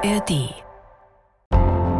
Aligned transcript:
ARD. 0.00 0.54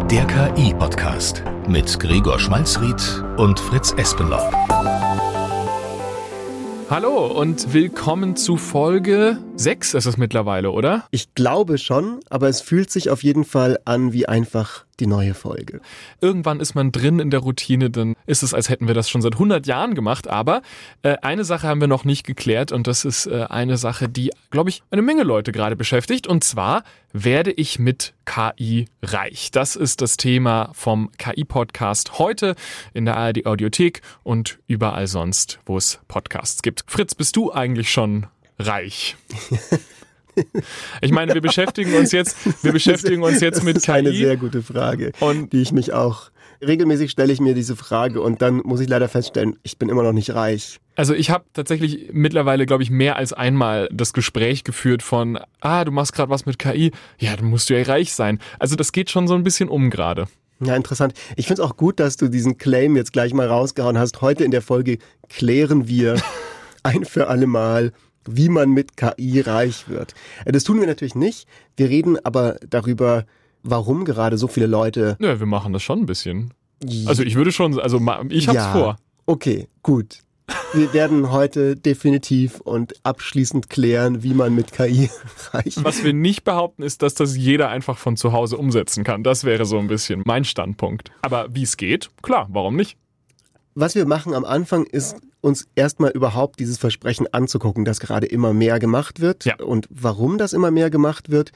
Der 0.09 0.25
KI-Podcast 0.27 1.43
mit 1.67 1.99
Gregor 1.99 2.39
Schmalzried 2.39 3.25
und 3.39 3.59
Fritz 3.59 3.93
Espenlaub. 3.97 4.53
Hallo 6.89 7.27
und 7.27 7.75
willkommen 7.75 8.37
zu 8.37 8.57
Folge 8.57 9.39
6 9.57 9.95
ist 9.95 10.07
es 10.07 10.17
mittlerweile, 10.17 10.71
oder? 10.71 11.07
Ich 11.11 11.35
glaube 11.35 11.77
schon, 11.77 12.21
aber 12.31 12.49
es 12.49 12.61
fühlt 12.61 12.93
sich 12.93 13.11
auf 13.11 13.25
jeden 13.25 13.45
Fall 13.45 13.81
an 13.85 14.13
wie 14.13 14.29
einfach 14.29 14.85
die 15.01 15.07
neue 15.07 15.35
Folge. 15.35 15.81
Irgendwann 16.21 16.61
ist 16.61 16.75
man 16.75 16.93
drin 16.93 17.19
in 17.19 17.31
der 17.31 17.41
Routine, 17.41 17.91
dann 17.91 18.15
ist 18.27 18.43
es, 18.43 18.55
als 18.55 18.69
hätten 18.69 18.89
wir 18.89 18.95
das 18.95 19.09
schon 19.09 19.23
seit 19.23 19.35
100 19.35 19.67
Jahren 19.67 19.95
gemacht. 19.95 20.29
Aber 20.29 20.63
äh, 21.03 21.17
eine 21.23 21.45
Sache 21.45 21.67
haben 21.67 21.81
wir 21.81 21.89
noch 21.89 22.05
nicht 22.05 22.27
geklärt 22.27 22.73
und 22.73 22.87
das 22.87 23.05
ist 23.05 23.27
äh, 23.27 23.47
eine 23.49 23.77
Sache, 23.77 24.09
die, 24.09 24.31
glaube 24.51 24.71
ich, 24.71 24.83
eine 24.91 25.03
Menge 25.03 25.23
Leute 25.23 25.53
gerade 25.53 25.77
beschäftigt. 25.77 26.27
Und 26.27 26.45
zwar 26.45 26.83
werde 27.13 27.53
ich 27.53 27.79
mit 27.79 28.15
KI 28.25 28.87
reich. 29.03 29.51
Das 29.51 29.77
ist 29.77 30.01
das 30.01 30.17
Thema 30.17 30.71
vom 30.75 31.11
KI-Podcast 31.19 32.19
heute 32.19 32.55
in 32.93 33.05
der 33.05 33.17
ARD 33.17 33.47
Audiothek 33.47 34.03
und 34.23 34.59
überall 34.67 35.07
sonst, 35.07 35.61
wo 35.67 35.77
es 35.77 36.01
Podcasts 36.09 36.63
gibt. 36.63 36.85
Fritz, 36.87 37.15
bist 37.15 37.37
du 37.37 37.53
eigentlich 37.53 37.91
schon 37.91 38.27
reich? 38.59 39.17
Ich 41.01 41.13
meine, 41.13 41.35
wir 41.35 41.41
beschäftigen 41.41 41.95
uns 41.95 42.13
jetzt, 42.13 42.37
wir 42.65 42.73
beschäftigen 42.73 43.23
uns 43.23 43.41
jetzt 43.41 43.63
mit 43.63 43.77
KI. 43.77 43.87
Das 43.87 43.87
ist 43.87 44.07
eine 44.07 44.13
sehr 44.13 44.37
gute 44.37 44.63
Frage, 44.63 45.13
und 45.21 45.53
die 45.53 45.63
ich 45.63 45.73
mich 45.73 45.93
auch 45.93 46.31
regelmäßig 46.67 47.11
stelle 47.11 47.33
ich 47.33 47.41
mir 47.41 47.55
diese 47.55 47.77
Frage 47.77 48.21
und 48.21 48.43
dann 48.43 48.57
muss 48.65 48.81
ich 48.81 48.89
leider 48.89 49.09
feststellen, 49.09 49.57
ich 49.63 49.79
bin 49.79 49.89
immer 49.89 50.03
noch 50.03 50.13
nicht 50.13 50.35
reich. 50.35 50.81
Also 50.97 51.15
ich 51.15 51.31
habe 51.31 51.45
tatsächlich 51.53 52.11
mittlerweile, 52.13 52.67
glaube 52.67 52.83
ich, 52.83 52.91
mehr 52.91 53.17
als 53.17 53.33
einmal 53.33 53.89
das 53.93 54.13
Gespräch 54.13 54.65
geführt 54.65 55.03
von, 55.03 55.39
ah, 55.61 55.85
du 55.85 55.93
machst 55.93 56.13
gerade 56.13 56.31
was 56.31 56.47
mit 56.47 56.59
KI, 56.59 56.93
ja, 57.19 57.37
dann 57.37 57.47
musst 57.47 57.71
du 57.71 57.79
ja 57.79 57.85
reich 57.85 58.13
sein. 58.13 58.41
Also 58.59 58.75
das 58.75 58.93
geht 58.93 59.11
schon 59.11 59.29
so 59.29 59.35
ein 59.35 59.45
bisschen 59.45 59.69
um 59.69 59.91
gerade. 59.91 60.27
Ja, 60.61 60.75
interessant. 60.75 61.15
Ich 61.37 61.47
finde 61.47 61.63
es 61.63 61.69
auch 61.69 61.77
gut, 61.77 62.01
dass 62.01 62.17
du 62.17 62.29
diesen 62.29 62.59
Claim 62.59 62.97
jetzt 62.97 63.13
gleich 63.13 63.33
mal 63.33 63.47
rausgehauen 63.47 63.97
hast. 63.97 64.21
Heute 64.21 64.43
in 64.43 64.51
der 64.51 64.63
Folge 64.63 64.99
klären 65.29 65.87
wir 65.87 66.17
ein 66.83 67.05
für 67.05 67.29
alle 67.29 67.47
Mal, 67.47 67.93
wie 68.27 68.49
man 68.49 68.71
mit 68.71 68.97
KI 68.97 69.41
reich 69.41 69.89
wird. 69.89 70.15
Äh, 70.45 70.53
das 70.53 70.65
tun 70.65 70.81
wir 70.81 70.87
natürlich 70.87 71.15
nicht. 71.15 71.49
Wir 71.77 71.89
reden 71.89 72.19
aber 72.25 72.57
darüber, 72.69 73.25
warum 73.63 74.05
gerade 74.05 74.39
so 74.39 74.49
viele 74.49 74.67
Leute. 74.67 75.17
Ja, 75.21 75.39
wir 75.39 75.47
machen 75.47 75.73
das 75.73 75.83
schon 75.83 76.01
ein 76.01 76.07
bisschen. 76.07 76.53
Also 77.07 77.23
ich 77.23 77.35
würde 77.35 77.53
schon, 77.53 77.79
also 77.79 78.01
ich 78.29 78.49
hab's 78.49 78.57
ja, 78.57 78.73
vor. 78.73 78.97
Okay, 79.27 79.69
gut. 79.83 80.21
Wir 80.73 80.93
werden 80.93 81.31
heute 81.31 81.77
definitiv 81.77 82.61
und 82.61 82.95
abschließend 83.03 83.69
klären, 83.69 84.23
wie 84.23 84.33
man 84.33 84.55
mit 84.55 84.73
KI 84.73 85.11
reich 85.53 85.77
wird. 85.77 85.85
Was 85.85 86.05
wir 86.05 86.13
nicht 86.13 86.45
behaupten, 86.45 86.83
ist, 86.83 87.03
dass 87.03 87.15
das 87.15 87.37
jeder 87.37 87.69
einfach 87.69 87.99
von 87.99 88.17
zu 88.17 88.33
Hause 88.33 88.57
umsetzen 88.57 89.05
kann. 89.05 89.23
Das 89.23 89.45
wäre 89.45 89.67
so 89.67 89.79
ein 89.79 89.89
bisschen 89.89 90.23
mein 90.25 90.45
Standpunkt. 90.45 91.11
Aber 91.23 91.55
wie 91.55 91.63
es 91.63 91.77
geht, 91.77 92.11
klar, 92.23 92.47
warum 92.51 92.77
nicht? 92.77 92.97
Was 93.75 93.95
wir 93.95 94.07
machen 94.07 94.35
am 94.35 94.45
Anfang 94.45 94.85
ist 94.85 95.17
uns 95.41 95.69
erstmal 95.75 96.11
überhaupt 96.11 96.59
dieses 96.59 96.79
Versprechen 96.79 97.27
anzugucken, 97.33 97.85
dass 97.85 98.01
gerade 98.01 98.27
immer 98.27 98.53
mehr 98.53 98.79
gemacht 98.79 99.21
wird 99.21 99.45
ja. 99.45 99.57
und 99.57 99.87
warum 99.91 100.39
das 100.39 100.53
immer 100.53 100.71
mehr 100.71 100.91
gemacht 100.91 101.31
wird. 101.31 101.53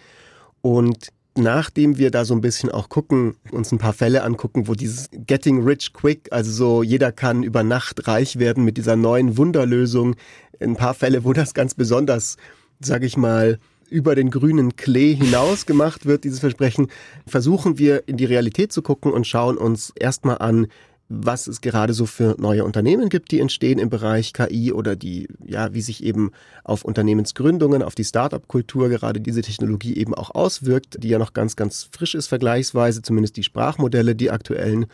Und 0.60 1.08
nachdem 1.36 1.98
wir 1.98 2.10
da 2.10 2.24
so 2.24 2.34
ein 2.34 2.40
bisschen 2.40 2.70
auch 2.70 2.88
gucken, 2.88 3.36
uns 3.50 3.72
ein 3.72 3.78
paar 3.78 3.92
Fälle 3.92 4.22
angucken, 4.22 4.68
wo 4.68 4.74
dieses 4.74 5.08
Getting 5.12 5.62
Rich 5.62 5.92
Quick, 5.92 6.28
also 6.30 6.50
so 6.50 6.82
jeder 6.82 7.12
kann 7.12 7.42
über 7.42 7.62
Nacht 7.62 8.06
reich 8.06 8.38
werden 8.38 8.64
mit 8.64 8.76
dieser 8.76 8.96
neuen 8.96 9.36
Wunderlösung, 9.36 10.14
ein 10.60 10.76
paar 10.76 10.94
Fälle, 10.94 11.24
wo 11.24 11.32
das 11.32 11.54
ganz 11.54 11.74
besonders, 11.74 12.36
sag 12.80 13.02
ich 13.02 13.16
mal, 13.16 13.58
über 13.88 14.14
den 14.14 14.30
grünen 14.30 14.76
Klee 14.76 15.14
hinaus 15.14 15.66
gemacht 15.66 16.06
wird, 16.06 16.24
dieses 16.24 16.40
Versprechen, 16.40 16.88
versuchen 17.26 17.78
wir 17.78 18.08
in 18.08 18.16
die 18.16 18.24
Realität 18.24 18.72
zu 18.72 18.82
gucken 18.82 19.12
und 19.12 19.26
schauen 19.26 19.58
uns 19.58 19.92
erstmal 19.98 20.38
an, 20.38 20.68
was 21.14 21.46
es 21.46 21.60
gerade 21.60 21.92
so 21.92 22.06
für 22.06 22.36
neue 22.38 22.64
Unternehmen 22.64 23.10
gibt, 23.10 23.32
die 23.32 23.40
entstehen 23.40 23.78
im 23.78 23.90
Bereich 23.90 24.32
KI 24.32 24.72
oder 24.72 24.96
die, 24.96 25.28
ja, 25.44 25.74
wie 25.74 25.82
sich 25.82 26.02
eben 26.02 26.30
auf 26.64 26.84
Unternehmensgründungen, 26.84 27.82
auf 27.82 27.94
die 27.94 28.04
Startup-Kultur 28.04 28.88
gerade 28.88 29.20
diese 29.20 29.42
Technologie 29.42 29.96
eben 29.96 30.14
auch 30.14 30.34
auswirkt, 30.34 31.02
die 31.02 31.08
ja 31.08 31.18
noch 31.18 31.34
ganz, 31.34 31.54
ganz 31.54 31.88
frisch 31.92 32.14
ist 32.14 32.28
vergleichsweise, 32.28 33.02
zumindest 33.02 33.36
die 33.36 33.42
Sprachmodelle, 33.42 34.14
die 34.14 34.30
aktuellen. 34.30 34.86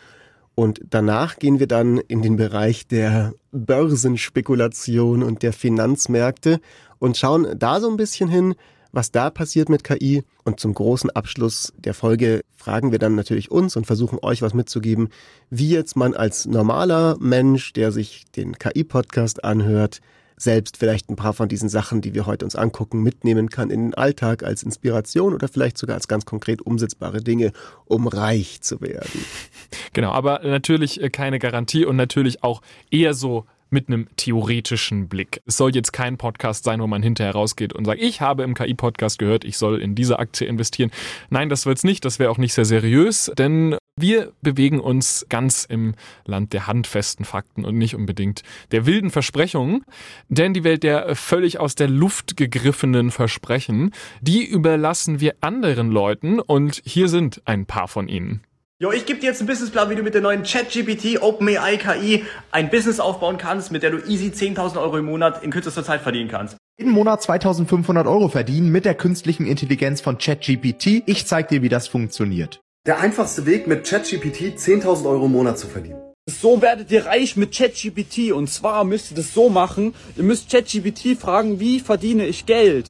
Und 0.55 0.81
danach 0.89 1.39
gehen 1.39 1.59
wir 1.59 1.67
dann 1.67 1.99
in 1.99 2.21
den 2.21 2.35
Bereich 2.35 2.85
der 2.85 3.33
Börsenspekulation 3.53 5.23
und 5.23 5.41
der 5.41 5.53
Finanzmärkte 5.53 6.59
und 6.99 7.15
schauen 7.15 7.47
da 7.57 7.79
so 7.79 7.89
ein 7.89 7.95
bisschen 7.95 8.27
hin, 8.27 8.55
was 8.91 9.11
da 9.11 9.29
passiert 9.29 9.69
mit 9.69 9.83
KI. 9.83 10.23
Und 10.43 10.59
zum 10.59 10.73
großen 10.73 11.09
Abschluss 11.09 11.73
der 11.77 11.93
Folge 11.93 12.41
fragen 12.55 12.91
wir 12.91 12.99
dann 12.99 13.15
natürlich 13.15 13.51
uns 13.51 13.75
und 13.75 13.85
versuchen 13.85 14.19
euch 14.21 14.41
was 14.41 14.53
mitzugeben, 14.53 15.09
wie 15.49 15.69
jetzt 15.69 15.95
man 15.95 16.13
als 16.13 16.45
normaler 16.45 17.17
Mensch, 17.19 17.73
der 17.73 17.91
sich 17.91 18.25
den 18.35 18.53
KI-Podcast 18.57 19.43
anhört, 19.43 20.01
selbst 20.39 20.77
vielleicht 20.77 21.09
ein 21.09 21.17
paar 21.17 21.33
von 21.33 21.49
diesen 21.49 21.67
Sachen, 21.67 22.01
die 22.01 22.13
wir 22.13 22.25
heute 22.25 22.45
uns 22.45 22.55
angucken, 22.55 23.03
mitnehmen 23.03 23.49
kann 23.49 23.69
in 23.69 23.81
den 23.81 23.93
Alltag 23.93 24.43
als 24.43 24.63
Inspiration 24.63 25.33
oder 25.33 25.49
vielleicht 25.49 25.77
sogar 25.77 25.95
als 25.95 26.07
ganz 26.07 26.25
konkret 26.25 26.61
umsetzbare 26.61 27.21
Dinge, 27.21 27.51
um 27.85 28.07
reich 28.07 28.61
zu 28.61 28.81
werden. 28.81 29.09
Genau, 29.93 30.11
aber 30.11 30.41
natürlich 30.43 31.01
äh, 31.01 31.09
keine 31.09 31.39
Garantie 31.39 31.83
und 31.83 31.95
natürlich 31.95 32.43
auch 32.43 32.61
eher 32.91 33.15
so 33.15 33.45
mit 33.69 33.87
einem 33.87 34.07
theoretischen 34.15 35.07
Blick. 35.07 35.41
Es 35.45 35.57
soll 35.57 35.75
jetzt 35.75 35.93
kein 35.93 36.17
Podcast 36.17 36.63
sein, 36.63 36.81
wo 36.81 36.87
man 36.87 37.03
hinterher 37.03 37.33
rausgeht 37.33 37.73
und 37.73 37.85
sagt, 37.85 38.01
ich 38.01 38.21
habe 38.21 38.43
im 38.43 38.53
KI-Podcast 38.53 39.19
gehört, 39.19 39.43
ich 39.43 39.57
soll 39.57 39.81
in 39.81 39.95
diese 39.95 40.19
Aktie 40.19 40.47
investieren. 40.47 40.91
Nein, 41.29 41.49
das 41.49 41.65
wird's 41.65 41.83
nicht. 41.83 42.05
Das 42.05 42.19
wäre 42.19 42.31
auch 42.31 42.37
nicht 42.37 42.53
sehr 42.53 42.65
seriös, 42.65 43.31
denn 43.37 43.75
wir 43.99 44.31
bewegen 44.41 44.79
uns 44.79 45.25
ganz 45.29 45.65
im 45.65 45.93
Land 46.25 46.53
der 46.53 46.67
handfesten 46.67 47.25
Fakten 47.25 47.65
und 47.65 47.77
nicht 47.77 47.95
unbedingt 47.95 48.43
der 48.71 48.85
wilden 48.85 49.09
Versprechungen. 49.09 49.83
Denn 50.29 50.53
die 50.53 50.63
Welt 50.63 50.83
der 50.83 51.15
völlig 51.15 51.59
aus 51.59 51.75
der 51.75 51.89
Luft 51.89 52.37
gegriffenen 52.37 53.11
Versprechen, 53.11 53.91
die 54.21 54.45
überlassen 54.45 55.19
wir 55.19 55.35
anderen 55.41 55.91
Leuten 55.91 56.39
und 56.39 56.81
hier 56.85 57.09
sind 57.09 57.41
ein 57.45 57.65
paar 57.65 57.87
von 57.87 58.07
ihnen. 58.07 58.41
Jo, 58.81 58.93
ich 58.93 59.05
gebe 59.05 59.19
dir 59.19 59.25
jetzt 59.25 59.41
einen 59.41 59.49
Businessplan, 59.49 59.89
wie 59.89 59.95
du 59.95 60.03
mit 60.03 60.13
der 60.13 60.21
neuen 60.21 60.43
ChatGPT 60.43 61.21
OpenAI 61.21 61.75
KI 61.75 62.23
ein 62.49 62.69
Business 62.69 63.01
aufbauen 63.01 63.37
kannst, 63.37 63.73
mit 63.73 63.83
der 63.83 63.91
du 63.91 63.97
easy 63.97 64.27
10.000 64.27 64.81
Euro 64.81 64.97
im 64.97 65.03
Monat 65.03 65.43
in 65.43 65.51
kürzester 65.51 65.83
Zeit 65.83 65.99
verdienen 65.99 66.29
kannst. 66.29 66.55
Jeden 66.77 66.93
Monat 66.93 67.21
2500 67.21 68.07
Euro 68.07 68.29
verdienen 68.29 68.71
mit 68.71 68.85
der 68.85 68.95
künstlichen 68.95 69.45
Intelligenz 69.45 69.99
von 69.99 70.17
ChatGPT. 70.17 71.03
Ich 71.07 71.27
zeig 71.27 71.49
dir, 71.49 71.61
wie 71.61 71.67
das 71.67 71.89
funktioniert. 71.89 72.61
Der 72.87 73.01
einfachste 73.01 73.45
Weg, 73.45 73.67
mit 73.67 73.85
ChatGPT 73.85 74.57
10.000 74.57 75.09
Euro 75.09 75.25
im 75.25 75.33
Monat 75.33 75.59
zu 75.59 75.67
verdienen. 75.67 75.99
So 76.29 76.61
werdet 76.61 76.89
ihr 76.89 77.05
reich 77.05 77.35
mit 77.35 77.53
ChatGPT. 77.53 78.31
Und 78.31 78.49
zwar 78.49 78.85
müsst 78.85 79.11
ihr 79.11 79.17
das 79.17 79.33
so 79.33 79.49
machen. 79.49 79.93
Ihr 80.15 80.23
müsst 80.23 80.49
ChatGPT 80.49 81.19
fragen, 81.19 81.59
wie 81.59 81.81
verdiene 81.81 82.25
ich 82.27 82.45
Geld? 82.45 82.87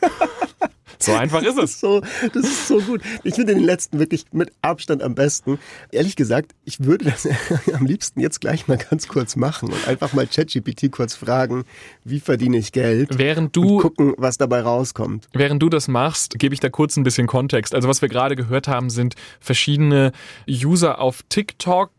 So 0.98 1.12
einfach 1.12 1.42
ist 1.42 1.58
es. 1.58 1.80
so, 1.80 2.00
das 2.32 2.44
ist 2.44 2.68
so 2.68 2.80
gut. 2.80 3.02
Ich 3.24 3.34
finde 3.34 3.54
den 3.54 3.62
letzten 3.62 3.98
wirklich 3.98 4.24
mit 4.32 4.52
Abstand 4.62 5.02
am 5.02 5.14
besten. 5.14 5.58
Ehrlich 5.92 6.16
gesagt, 6.16 6.54
ich 6.64 6.80
würde 6.80 7.06
das 7.06 7.28
am 7.72 7.86
liebsten 7.86 8.20
jetzt 8.20 8.40
gleich 8.40 8.68
mal 8.68 8.78
ganz 8.78 9.08
kurz 9.08 9.36
machen 9.36 9.72
und 9.72 9.88
einfach 9.88 10.12
mal 10.12 10.26
ChatGPT 10.26 10.90
kurz 10.90 11.14
fragen, 11.14 11.64
wie 12.04 12.20
verdiene 12.20 12.56
ich 12.58 12.72
Geld? 12.72 13.18
Während 13.18 13.54
du 13.56 13.76
und 13.76 13.82
gucken, 13.82 14.14
was 14.16 14.38
dabei 14.38 14.62
rauskommt. 14.62 15.28
Während 15.32 15.62
du 15.62 15.68
das 15.68 15.88
machst, 15.88 16.38
gebe 16.38 16.54
ich 16.54 16.60
da 16.60 16.68
kurz 16.68 16.96
ein 16.96 17.04
bisschen 17.04 17.26
Kontext. 17.26 17.74
Also 17.74 17.88
was 17.88 18.02
wir 18.02 18.08
gerade 18.08 18.36
gehört 18.36 18.68
haben, 18.68 18.90
sind 18.90 19.14
verschiedene 19.40 20.12
User 20.48 21.00
auf 21.00 21.22
TikTok. 21.28 21.90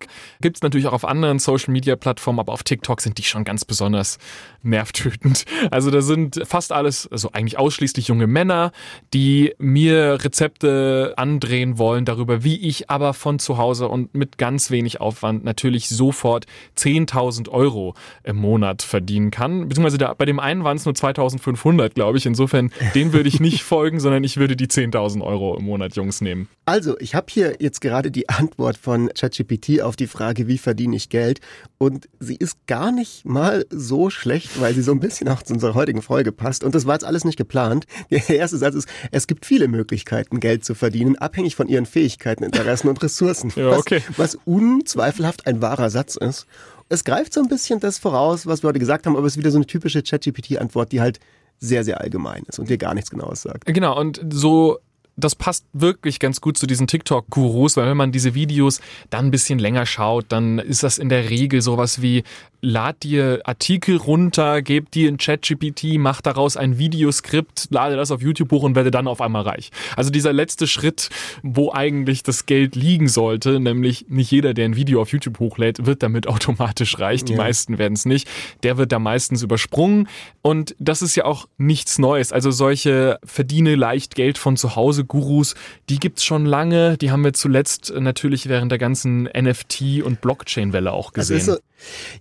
Gibt 0.42 0.58
es 0.58 0.64
natürlich 0.64 0.88
auch 0.88 0.94
auf 0.94 1.06
anderen 1.06 1.40
Social 1.40 1.72
Media 1.72 1.96
Plattformen, 1.96 2.40
aber 2.40 2.54
auf 2.54 2.64
TikTok 2.64 3.02
sind 3.02 3.18
die 3.18 3.24
schon 3.24 3.44
ganz 3.44 3.66
besonders 3.66 4.18
nervtötend. 4.64 5.46
Also 5.72 5.92
da 5.92 6.02
sind 6.02 6.42
fast 6.46 6.72
alles, 6.72 7.08
also 7.12 7.32
eigentlich 7.32 7.58
ausschließlich 7.58 8.08
junge 8.08 8.28
Männer, 8.28 8.72
die 9.14 9.54
mir 9.58 10.18
Rezepte 10.24 11.14
andrehen 11.18 11.78
wollen 11.78 12.06
darüber, 12.06 12.44
wie 12.44 12.58
ich 12.58 12.90
aber 12.90 13.14
von 13.14 13.40
zu 13.40 13.58
Hause 13.58 13.88
und 13.88 14.14
mit 14.16 14.38
ganz 14.38 14.72
wenig 14.72 15.02
Aufwand 15.02 15.44
natürlich 15.44 15.90
sofort 15.90 16.46
10.000 16.78 17.50
Euro 17.50 17.96
im 18.24 18.38
Monat 18.38 18.82
verdienen 18.82 19.32
kann. 19.32 19.68
Beziehungsweise 19.68 19.98
da, 19.98 20.14
bei 20.14 20.26
dem 20.26 20.40
einen 20.40 20.64
waren 20.64 20.78
es 20.78 20.86
nur 20.86 20.94
2.500, 20.94 21.90
glaube 21.90 22.18
ich. 22.18 22.26
Insofern, 22.26 22.72
den 22.96 23.14
würde 23.14 23.30
ich 23.30 23.40
nicht 23.40 23.64
folgen, 23.64 24.00
sondern 24.00 24.24
ich 24.24 24.38
würde 24.38 24.56
die 24.56 24.68
10.000 24.68 25.22
Euro 25.24 25.58
im 25.58 25.66
Monat, 25.66 25.96
Jungs, 25.96 26.22
nehmen. 26.22 26.48
Also, 26.66 26.98
ich 27.00 27.16
habe 27.16 27.28
hier 27.30 27.56
jetzt 27.60 27.82
gerade 27.82 28.12
die 28.12 28.30
Antwort 28.30 28.78
von 28.78 29.10
ChatGPT 29.14 29.82
auf 29.82 29.96
die 29.96 30.08
Frage, 30.08 30.48
wie 30.48 30.58
verdiene 30.58 30.96
ich 30.96 31.10
Geld? 31.10 31.40
Und 31.78 32.10
sie 32.20 32.36
ist 32.36 32.66
gar 32.68 32.92
nicht 32.92 33.26
mal 33.26 33.66
so 33.70 34.10
schlecht, 34.10 34.60
weil 34.60 34.74
sie 34.74 34.82
so 34.82 34.92
ein 34.92 35.00
bisschen 35.00 35.30
auch 35.30 35.44
zu 35.44 35.54
unserer 35.54 35.76
heutigen 35.76 36.02
Folge 36.02 36.32
passt. 36.32 36.64
Und 36.64 36.76
das 36.76 36.86
war 36.86 36.96
jetzt 36.96 37.06
alles 37.06 37.24
nicht 37.24 37.38
geplant. 37.38 37.86
Der 38.12 38.30
erste 38.30 38.58
Satz 38.58 38.76
ist, 38.78 38.88
es 39.12 39.28
gibt 39.28 39.46
viele 39.46 39.68
Möglichkeiten, 39.68 40.40
Geld 40.40 40.64
zu 40.64 40.76
verdienen, 40.76 41.18
abhängig 41.18 41.56
von 41.56 41.68
ihren 41.68 41.86
Fähigkeiten, 41.86 42.44
Interessen 42.44 42.88
und 42.88 43.02
Ressourcen. 43.04 43.52
Ja, 43.58 43.72
okay. 43.72 44.04
was, 44.10 44.36
was 44.36 44.42
unzweifelhaft 44.46 45.48
ein 45.48 45.62
wahrer 45.62 45.90
Satz 45.90 46.16
ist. 46.16 46.46
Es 46.90 47.04
greift 47.04 47.34
so 47.34 47.42
ein 47.42 47.48
bisschen 47.48 47.80
das 47.80 47.98
voraus, 47.98 48.46
was 48.46 48.64
wir 48.64 48.70
heute 48.70 48.80
gesagt 48.80 49.08
haben, 49.08 49.18
aber 49.18 49.26
es 49.26 49.34
ist 49.34 49.40
wieder 49.40 49.50
so 49.50 49.58
eine 49.58 49.66
typische 49.66 50.04
ChatGPT-Antwort, 50.04 50.92
die 50.92 51.02
halt 51.02 51.20
sehr, 51.60 51.84
sehr 51.84 52.00
allgemein 52.00 52.44
ist 52.48 52.60
und 52.60 52.70
dir 52.70 52.78
gar 52.78 52.94
nichts 52.94 53.10
Genaues 53.10 53.42
sagt. 53.42 53.66
Genau, 53.66 54.00
und 54.00 54.22
so 54.30 54.78
das 55.18 55.36
passt 55.36 55.66
wirklich 55.74 56.20
ganz 56.20 56.42
gut 56.42 56.58
zu 56.58 56.68
diesen 56.68 56.88
TikTok-Gurus, 56.88 57.76
weil 57.76 57.88
wenn 57.88 57.98
man 57.98 58.12
diese 58.12 58.36
Videos 58.36 58.80
dann 59.10 59.26
ein 59.26 59.32
bisschen 59.32 59.58
länger 59.58 59.86
schaut, 59.86 60.26
dann 60.30 60.60
ist 60.60 60.84
das 60.84 61.00
in 61.00 61.10
der 61.10 61.30
Regel 61.30 61.62
sowas 61.62 62.02
wie, 62.02 62.24
lad 62.62 63.04
dir 63.04 63.42
Artikel 63.46 63.98
runter, 63.98 64.62
geb 64.62 64.92
dir 64.92 65.10
ein 65.10 65.18
ChatGPT, 65.18 65.98
mach 65.98 66.22
daraus 66.22 66.58
ein 66.58 66.78
Videoskript, 66.78 67.68
lade 67.70 67.96
das 67.96 68.12
auf 68.12 68.22
YouTube 68.22 68.52
hoch 68.52 68.64
und 68.64 68.76
werde 68.76 68.92
dann 68.92 69.08
auf 69.08 69.22
einmal 69.22 69.44
reich. 69.44 69.72
Also 69.96 70.10
dieser 70.10 70.34
letzte 70.34 70.68
Schritt, 70.68 71.10
wo 71.44 71.72
eigentlich 71.72 72.24
das 72.24 72.46
Geld 72.46 72.76
liegen 72.76 73.08
sollte, 73.08 73.60
nämlich 73.60 74.06
nicht 74.10 74.32
jeder, 74.32 74.54
der 74.54 74.66
ein 74.66 74.76
Video 74.76 75.02
auf 75.02 75.12
YouTube 75.12 75.40
hochlädt, 75.40 75.86
wird 75.86 76.04
damit 76.04 76.28
automatisch 76.28 77.00
reich. 77.00 77.24
Die 77.24 77.34
ja. 77.34 77.38
meisten 77.38 77.78
werden 77.78 77.94
es 77.94 78.06
nicht. 78.06 78.28
Der 78.64 78.78
wird 78.78 78.92
da 78.92 79.00
meistens 79.00 79.44
übersprungen. 79.44 80.08
Und 80.42 80.76
das 80.80 81.02
ist 81.02 81.16
ja 81.16 81.26
auch 81.26 81.48
nichts 81.58 82.00
Neues. 82.00 82.32
Also 82.32 82.52
solche 82.52 83.20
verdiene 83.24 83.76
leicht 83.76 84.16
Geld 84.16 84.38
von 84.38 84.58
zu 84.58 84.76
Hause 84.76 85.06
Gurus, 85.06 85.56
die 85.90 86.00
gibt's 86.00 86.24
schon 86.24 86.46
lange. 86.46 86.98
Die 86.98 87.12
haben 87.12 87.24
wir 87.24 87.34
zuletzt 87.34 87.94
natürlich 87.98 88.50
während 88.50 88.72
der 88.72 88.80
ganzen 88.80 89.28
NFT- 89.28 90.02
und 90.02 90.22
Blockchain-Welle 90.22 90.92
auch 90.92 91.14
gesehen. 91.14 91.42
So, 91.42 91.58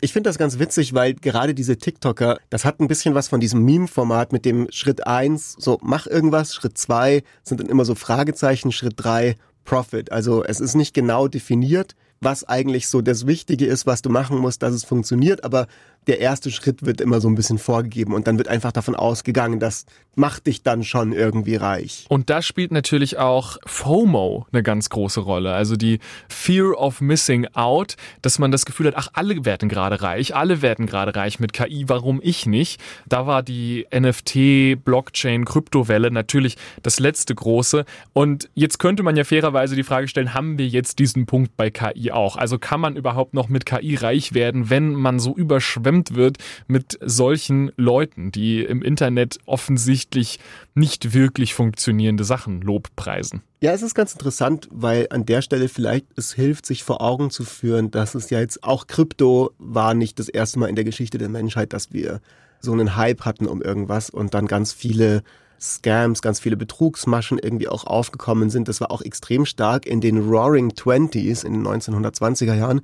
ich 0.01 0.13
finde 0.13 0.29
das 0.29 0.39
ganz 0.39 0.59
witzig, 0.59 0.95
weil 0.95 1.15
gerade 1.15 1.55
diese 1.55 1.77
TikToker, 1.77 2.39
das 2.51 2.65
hat 2.65 2.81
ein 2.81 2.89
bisschen 2.89 3.15
was 3.15 3.29
von 3.29 3.41
diesem 3.41 3.65
Meme-Format 3.65 4.33
mit 4.33 4.45
dem 4.45 4.69
Schritt 4.71 5.07
eins, 5.07 5.57
so 5.59 5.79
mach 5.83 6.07
irgendwas, 6.07 6.55
Schritt 6.55 6.79
zwei 6.79 7.23
sind 7.43 7.61
dann 7.61 7.69
immer 7.69 7.85
so 7.85 7.95
Fragezeichen, 7.95 8.73
Schritt 8.73 8.95
drei 8.97 9.37
Profit. 9.65 10.13
Also 10.13 10.45
es 10.45 10.61
ist 10.61 10.75
nicht 10.75 10.95
genau 10.95 11.29
definiert, 11.29 11.95
was 12.21 12.45
eigentlich 12.45 12.89
so 12.89 13.03
das 13.03 13.27
Wichtige 13.27 13.67
ist, 13.67 13.87
was 13.87 14.03
du 14.03 14.11
machen 14.11 14.39
musst, 14.39 14.63
dass 14.63 14.73
es 14.73 14.85
funktioniert, 14.85 15.45
aber 15.45 15.67
der 16.07 16.21
erste 16.21 16.51
Schritt 16.51 16.87
wird 16.87 17.01
immer 17.01 17.21
so 17.21 17.29
ein 17.29 17.35
bisschen 17.35 17.59
vorgegeben 17.59 18.15
und 18.15 18.27
dann 18.27 18.39
wird 18.39 18.49
einfach 18.49 18.73
davon 18.73 18.95
ausgegangen, 18.95 19.59
das 19.59 19.87
macht 20.15 20.47
dich 20.47 20.63
dann 20.63 20.85
schon 20.85 21.13
irgendwie 21.13 21.57
reich. 21.57 22.07
Und 22.09 22.31
da 22.31 22.41
spielt 22.43 22.73
natürlich 22.73 23.19
auch 23.19 23.59
FOMO 23.67 24.47
eine 24.51 24.63
ganz 24.63 24.89
große 24.89 25.21
Rolle, 25.21 25.53
also 25.53 25.77
die 25.77 25.99
Fear 26.29 26.79
of 26.79 27.01
Missing 27.01 27.49
Out, 27.55 27.97
dass 28.23 28.39
man 28.39 28.51
das 28.51 28.65
Gefühl 28.65 28.87
hat, 28.87 28.95
ach, 28.97 29.09
alle 29.13 29.45
werden 29.45 29.69
gerade 29.69 30.01
reich, 30.01 30.35
alle 30.35 30.63
werden 30.63 30.87
gerade 30.87 31.15
reich 31.15 31.41
mit 31.41 31.53
KI, 31.53 31.85
warum 31.89 32.21
ich 32.23 32.47
nicht? 32.47 32.81
Da 33.07 33.27
war 33.27 33.43
die 33.43 33.87
NFT, 33.95 34.83
Blockchain, 34.85 35.45
Kryptowelle 35.45 36.11
natürlich 36.11 36.57
das 36.83 37.01
letzte 37.01 37.35
große 37.35 37.85
und 38.13 38.49
jetzt 38.55 38.79
könnte 38.79 39.03
man 39.03 39.17
ja 39.17 39.25
fairerweise 39.25 39.75
die 39.75 39.83
Frage 39.83 40.09
stellen, 40.09 40.35
haben 40.35 40.57
wir 40.57 40.69
jetzt 40.69 40.99
diesen 40.99 41.27
Punkt 41.27 41.57
bei 41.57 41.71
KI 41.71 42.13
auch? 42.13 42.37
Also 42.37 42.59
kann 42.59 42.81
man 42.81 42.97
überhaupt 42.97 43.35
noch 43.35 43.49
mit 43.49 43.67
KI 43.67 43.97
reich 43.97 44.35
werden, 44.35 44.71
wenn 44.71 44.95
man 44.95 45.19
so 45.19 45.35
überschwemmt 45.37 45.96
überschwemmt 45.97 46.15
wird 46.15 46.39
mit 46.67 46.99
solchen 47.01 47.73
Leuten, 47.77 48.33
die 48.33 48.63
im 48.65 48.83
Internet 48.83 49.39
offensichtlich 49.47 50.39
nicht 50.75 51.15
wirklich 51.15 51.55
funktionierende 51.55 52.25
Sachen 52.25 52.61
lobpreisen. 52.61 53.43
Ja, 53.61 53.73
es 53.73 53.83
ist 53.83 53.95
ganz 53.95 54.13
interessant, 54.13 54.69
weil 54.71 55.07
an 55.11 55.25
der 55.25 55.43
Stelle 55.43 55.69
vielleicht 55.69 56.07
es 56.17 56.35
hilft, 56.35 56.67
sich 56.67 56.85
vor 56.85 57.01
Augen 57.01 57.31
zu 57.31 57.45
führen, 57.45 57.91
dass 57.91 58.15
es 58.15 58.31
ja 58.31 58.41
jetzt 58.41 58.63
auch 58.63 58.87
Krypto 58.87 59.53
war 59.59 59.95
nicht 59.95 60.19
das 60.19 60.29
erste 60.29 60.59
Mal 60.59 60.69
in 60.69 60.77
der 60.77 60.85
Geschichte 60.85 61.19
der 61.19 61.29
Menschheit, 61.29 61.73
dass 61.73 61.93
wir 61.93 62.21
so 62.61 62.73
einen 62.73 62.97
Hype 62.97 63.25
hatten 63.25 63.47
um 63.47 63.63
irgendwas 63.63 64.11
und 64.11 64.35
dann 64.35 64.47
ganz 64.47 64.73
viele 64.73 65.23
Scams, 65.59 66.21
ganz 66.21 66.39
viele 66.39 66.57
Betrugsmaschen 66.57 67.39
irgendwie 67.39 67.69
auch 67.69 67.85
aufgekommen 67.85 68.51
sind. 68.51 68.69
Das 68.69 68.83
war 68.83 68.91
auch 68.91 69.01
extrem 69.01 69.47
stark 69.47 69.87
in 69.87 70.03
den 70.03 70.19
Roaring 70.29 70.75
Twenties 70.75 71.45
in 71.45 71.55
den 71.55 71.67
1920er 71.67 72.55
Jahren. 72.55 72.83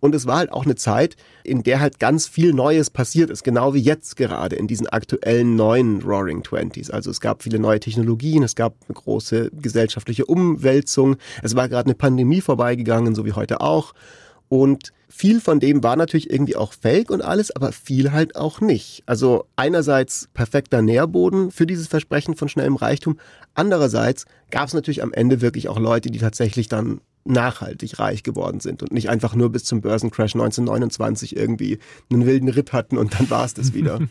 Und 0.00 0.14
es 0.14 0.26
war 0.26 0.38
halt 0.38 0.52
auch 0.52 0.64
eine 0.64 0.76
Zeit, 0.76 1.16
in 1.44 1.62
der 1.62 1.80
halt 1.80 1.98
ganz 1.98 2.26
viel 2.26 2.52
Neues 2.52 2.90
passiert 2.90 3.30
ist, 3.30 3.44
genau 3.44 3.74
wie 3.74 3.80
jetzt 3.80 4.16
gerade 4.16 4.56
in 4.56 4.66
diesen 4.66 4.86
aktuellen 4.86 5.56
neuen 5.56 6.02
Roaring 6.02 6.42
Twenties. 6.42 6.90
Also 6.90 7.10
es 7.10 7.20
gab 7.20 7.42
viele 7.42 7.58
neue 7.58 7.80
Technologien, 7.80 8.42
es 8.42 8.54
gab 8.54 8.74
eine 8.88 8.94
große 8.94 9.50
gesellschaftliche 9.52 10.26
Umwälzung, 10.26 11.16
es 11.42 11.56
war 11.56 11.68
gerade 11.68 11.86
eine 11.86 11.94
Pandemie 11.94 12.40
vorbeigegangen, 12.40 13.14
so 13.14 13.24
wie 13.24 13.32
heute 13.32 13.60
auch. 13.60 13.94
Und 14.48 14.92
viel 15.08 15.40
von 15.40 15.60
dem 15.60 15.82
war 15.82 15.96
natürlich 15.96 16.30
irgendwie 16.30 16.56
auch 16.56 16.72
fake 16.72 17.10
und 17.10 17.22
alles, 17.22 17.54
aber 17.54 17.72
viel 17.72 18.12
halt 18.12 18.36
auch 18.36 18.60
nicht. 18.60 19.02
Also 19.06 19.46
einerseits 19.56 20.28
perfekter 20.34 20.82
Nährboden 20.82 21.50
für 21.50 21.66
dieses 21.66 21.88
Versprechen 21.88 22.34
von 22.34 22.48
schnellem 22.48 22.76
Reichtum, 22.76 23.18
andererseits 23.54 24.26
gab 24.50 24.68
es 24.68 24.74
natürlich 24.74 25.02
am 25.02 25.12
Ende 25.12 25.40
wirklich 25.40 25.68
auch 25.68 25.78
Leute, 25.78 26.10
die 26.10 26.18
tatsächlich 26.18 26.68
dann 26.68 27.00
nachhaltig 27.28 27.98
reich 27.98 28.22
geworden 28.22 28.60
sind 28.60 28.82
und 28.82 28.92
nicht 28.92 29.08
einfach 29.08 29.34
nur 29.34 29.50
bis 29.50 29.64
zum 29.64 29.80
Börsencrash 29.80 30.34
1929 30.34 31.36
irgendwie 31.36 31.78
einen 32.10 32.26
wilden 32.26 32.48
Ritt 32.48 32.72
hatten 32.72 32.98
und 32.98 33.18
dann 33.18 33.30
war 33.30 33.44
es 33.44 33.54
das 33.54 33.74
wieder. 33.74 34.00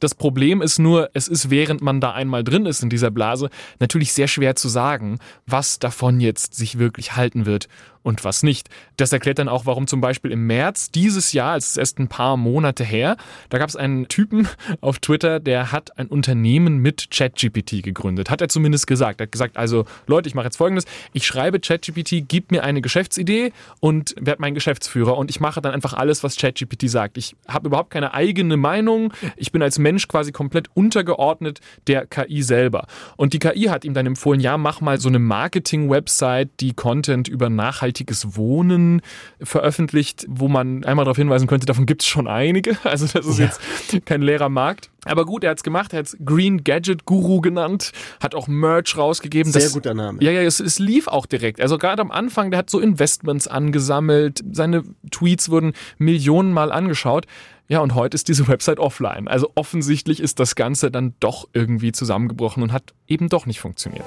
Das 0.00 0.14
Problem 0.14 0.60
ist 0.62 0.78
nur, 0.78 1.10
es 1.14 1.28
ist 1.28 1.50
während 1.50 1.80
man 1.80 2.00
da 2.00 2.12
einmal 2.12 2.44
drin 2.44 2.66
ist 2.66 2.82
in 2.82 2.90
dieser 2.90 3.10
Blase 3.10 3.50
natürlich 3.78 4.12
sehr 4.12 4.28
schwer 4.28 4.56
zu 4.56 4.68
sagen, 4.68 5.18
was 5.46 5.78
davon 5.78 6.20
jetzt 6.20 6.54
sich 6.54 6.78
wirklich 6.78 7.16
halten 7.16 7.46
wird 7.46 7.68
und 8.04 8.22
was 8.22 8.42
nicht. 8.44 8.68
Das 8.96 9.12
erklärt 9.12 9.40
dann 9.40 9.48
auch, 9.48 9.66
warum 9.66 9.88
zum 9.88 10.00
Beispiel 10.00 10.30
im 10.30 10.46
März 10.46 10.92
dieses 10.92 11.32
Jahr, 11.32 11.56
es 11.56 11.70
ist 11.70 11.76
erst 11.78 11.98
ein 11.98 12.08
paar 12.08 12.36
Monate 12.36 12.84
her, 12.84 13.16
da 13.48 13.58
gab 13.58 13.68
es 13.68 13.76
einen 13.76 14.06
Typen 14.06 14.46
auf 14.80 15.00
Twitter, 15.00 15.40
der 15.40 15.72
hat 15.72 15.98
ein 15.98 16.06
Unternehmen 16.06 16.78
mit 16.78 17.10
ChatGPT 17.10 17.82
gegründet. 17.82 18.30
Hat 18.30 18.40
er 18.40 18.48
zumindest 18.48 18.86
gesagt. 18.86 19.20
Er 19.20 19.24
hat 19.24 19.32
gesagt, 19.32 19.56
also 19.56 19.86
Leute, 20.06 20.28
ich 20.28 20.34
mache 20.34 20.44
jetzt 20.44 20.58
folgendes, 20.58 20.84
ich 21.12 21.26
schreibe 21.26 21.58
ChatGPT, 21.58 22.28
gib 22.44 22.50
mir 22.50 22.62
eine 22.62 22.82
Geschäftsidee 22.82 23.52
und 23.80 24.14
werde 24.20 24.42
mein 24.42 24.54
Geschäftsführer 24.54 25.16
und 25.16 25.30
ich 25.30 25.40
mache 25.40 25.62
dann 25.62 25.72
einfach 25.72 25.94
alles, 25.94 26.22
was 26.22 26.36
ChatGPT 26.36 26.90
sagt. 26.90 27.16
Ich 27.16 27.34
habe 27.48 27.68
überhaupt 27.68 27.88
keine 27.88 28.12
eigene 28.12 28.58
Meinung. 28.58 29.14
Ich 29.36 29.50
bin 29.50 29.62
als 29.62 29.78
Mensch 29.78 30.08
quasi 30.08 30.30
komplett 30.30 30.68
untergeordnet 30.74 31.60
der 31.86 32.06
KI 32.06 32.42
selber. 32.42 32.86
Und 33.16 33.32
die 33.32 33.38
KI 33.38 33.64
hat 33.64 33.86
ihm 33.86 33.94
dann 33.94 34.04
empfohlen, 34.04 34.40
ja, 34.40 34.58
mach 34.58 34.82
mal 34.82 35.00
so 35.00 35.08
eine 35.08 35.18
Marketing-Website, 35.18 36.50
die 36.60 36.74
Content 36.74 37.28
über 37.28 37.48
nachhaltiges 37.48 38.36
Wohnen 38.36 39.00
veröffentlicht, 39.40 40.26
wo 40.28 40.48
man 40.48 40.84
einmal 40.84 41.06
darauf 41.06 41.16
hinweisen 41.16 41.46
könnte, 41.46 41.64
davon 41.64 41.86
gibt 41.86 42.02
es 42.02 42.08
schon 42.08 42.28
einige. 42.28 42.76
Also 42.94 43.06
das 43.06 43.26
ist 43.26 43.38
ja. 43.38 43.46
jetzt 43.46 44.06
kein 44.06 44.22
leerer 44.22 44.48
Markt. 44.48 44.90
Aber 45.04 45.24
gut, 45.24 45.44
er 45.44 45.50
hat 45.50 45.58
es 45.58 45.62
gemacht, 45.62 45.92
er 45.92 46.00
hat 46.00 46.06
es 46.06 46.16
Green 46.24 46.64
Gadget 46.64 47.04
Guru 47.04 47.40
genannt, 47.40 47.92
hat 48.20 48.34
auch 48.34 48.48
Merch 48.48 48.96
rausgegeben. 48.96 49.52
Sehr 49.52 49.62
das, 49.62 49.72
guter 49.72 49.94
Name. 49.94 50.22
Ja, 50.22 50.30
ja, 50.30 50.42
es, 50.42 50.60
es 50.60 50.78
lief 50.78 51.08
auch 51.08 51.26
direkt. 51.26 51.60
Also 51.60 51.78
gerade 51.78 52.02
am 52.02 52.10
Anfang, 52.10 52.50
der 52.50 52.58
hat 52.58 52.70
so 52.70 52.80
Investments 52.80 53.46
angesammelt, 53.48 54.42
seine 54.50 54.84
Tweets 55.10 55.50
wurden 55.50 55.72
Millionenmal 55.98 56.72
angeschaut. 56.72 57.26
Ja, 57.68 57.80
und 57.80 57.94
heute 57.94 58.14
ist 58.14 58.28
diese 58.28 58.46
Website 58.48 58.78
offline. 58.78 59.28
Also 59.28 59.50
offensichtlich 59.54 60.20
ist 60.20 60.40
das 60.40 60.54
Ganze 60.54 60.90
dann 60.90 61.14
doch 61.20 61.48
irgendwie 61.52 61.92
zusammengebrochen 61.92 62.62
und 62.62 62.72
hat 62.72 62.94
eben 63.06 63.28
doch 63.28 63.46
nicht 63.46 63.60
funktioniert. 63.60 64.04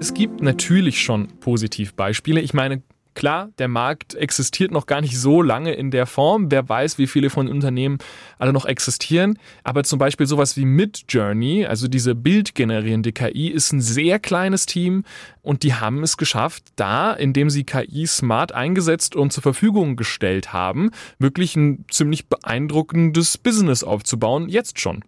Es 0.00 0.14
gibt 0.14 0.42
natürlich 0.42 1.02
schon 1.02 1.26
Positivbeispiele. 1.40 2.40
Ich 2.40 2.54
meine, 2.54 2.82
klar, 3.18 3.50
der 3.58 3.66
Markt 3.66 4.14
existiert 4.14 4.70
noch 4.70 4.86
gar 4.86 5.00
nicht 5.00 5.18
so 5.18 5.42
lange 5.42 5.74
in 5.74 5.90
der 5.90 6.06
Form. 6.06 6.52
Wer 6.52 6.68
weiß, 6.68 6.98
wie 6.98 7.08
viele 7.08 7.30
von 7.30 7.48
Unternehmen 7.48 7.98
alle 8.38 8.52
noch 8.52 8.64
existieren. 8.64 9.40
Aber 9.64 9.82
zum 9.82 9.98
Beispiel 9.98 10.26
sowas 10.26 10.56
wie 10.56 10.64
Midjourney, 10.64 11.66
also 11.66 11.88
diese 11.88 12.14
bildgenerierende 12.14 13.10
KI, 13.10 13.48
ist 13.48 13.72
ein 13.72 13.80
sehr 13.80 14.20
kleines 14.20 14.66
Team 14.66 15.02
und 15.42 15.64
die 15.64 15.74
haben 15.74 16.04
es 16.04 16.16
geschafft, 16.16 16.62
da, 16.76 17.12
indem 17.12 17.50
sie 17.50 17.64
KI 17.64 18.06
smart 18.06 18.52
eingesetzt 18.52 19.16
und 19.16 19.32
zur 19.32 19.42
Verfügung 19.42 19.96
gestellt 19.96 20.52
haben, 20.52 20.92
wirklich 21.18 21.56
ein 21.56 21.86
ziemlich 21.90 22.28
beeindruckendes 22.28 23.36
Business 23.36 23.82
aufzubauen, 23.82 24.48
jetzt 24.48 24.78
schon. 24.78 25.02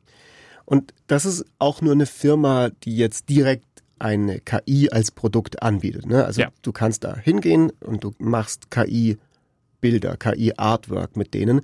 Und 0.65 0.95
das 1.07 1.27
ist 1.27 1.45
auch 1.61 1.81
nur 1.81 1.93
eine 1.93 2.07
Firma, 2.07 2.71
die 2.85 2.97
jetzt 2.97 3.29
direkt 3.29 3.70
eine 4.01 4.41
KI 4.41 4.91
als 4.91 5.11
Produkt 5.11 5.63
anbietet. 5.63 6.07
Ne? 6.07 6.25
Also 6.25 6.43
ja. 6.43 6.49
du 6.63 6.73
kannst 6.73 7.05
da 7.05 7.17
hingehen 7.17 7.73
und 7.81 8.05
du 8.05 8.13
machst 8.19 8.71
KI-Bilder, 8.71 10.17
KI-Artwork 10.17 11.17
mit 11.17 11.35
denen. 11.35 11.61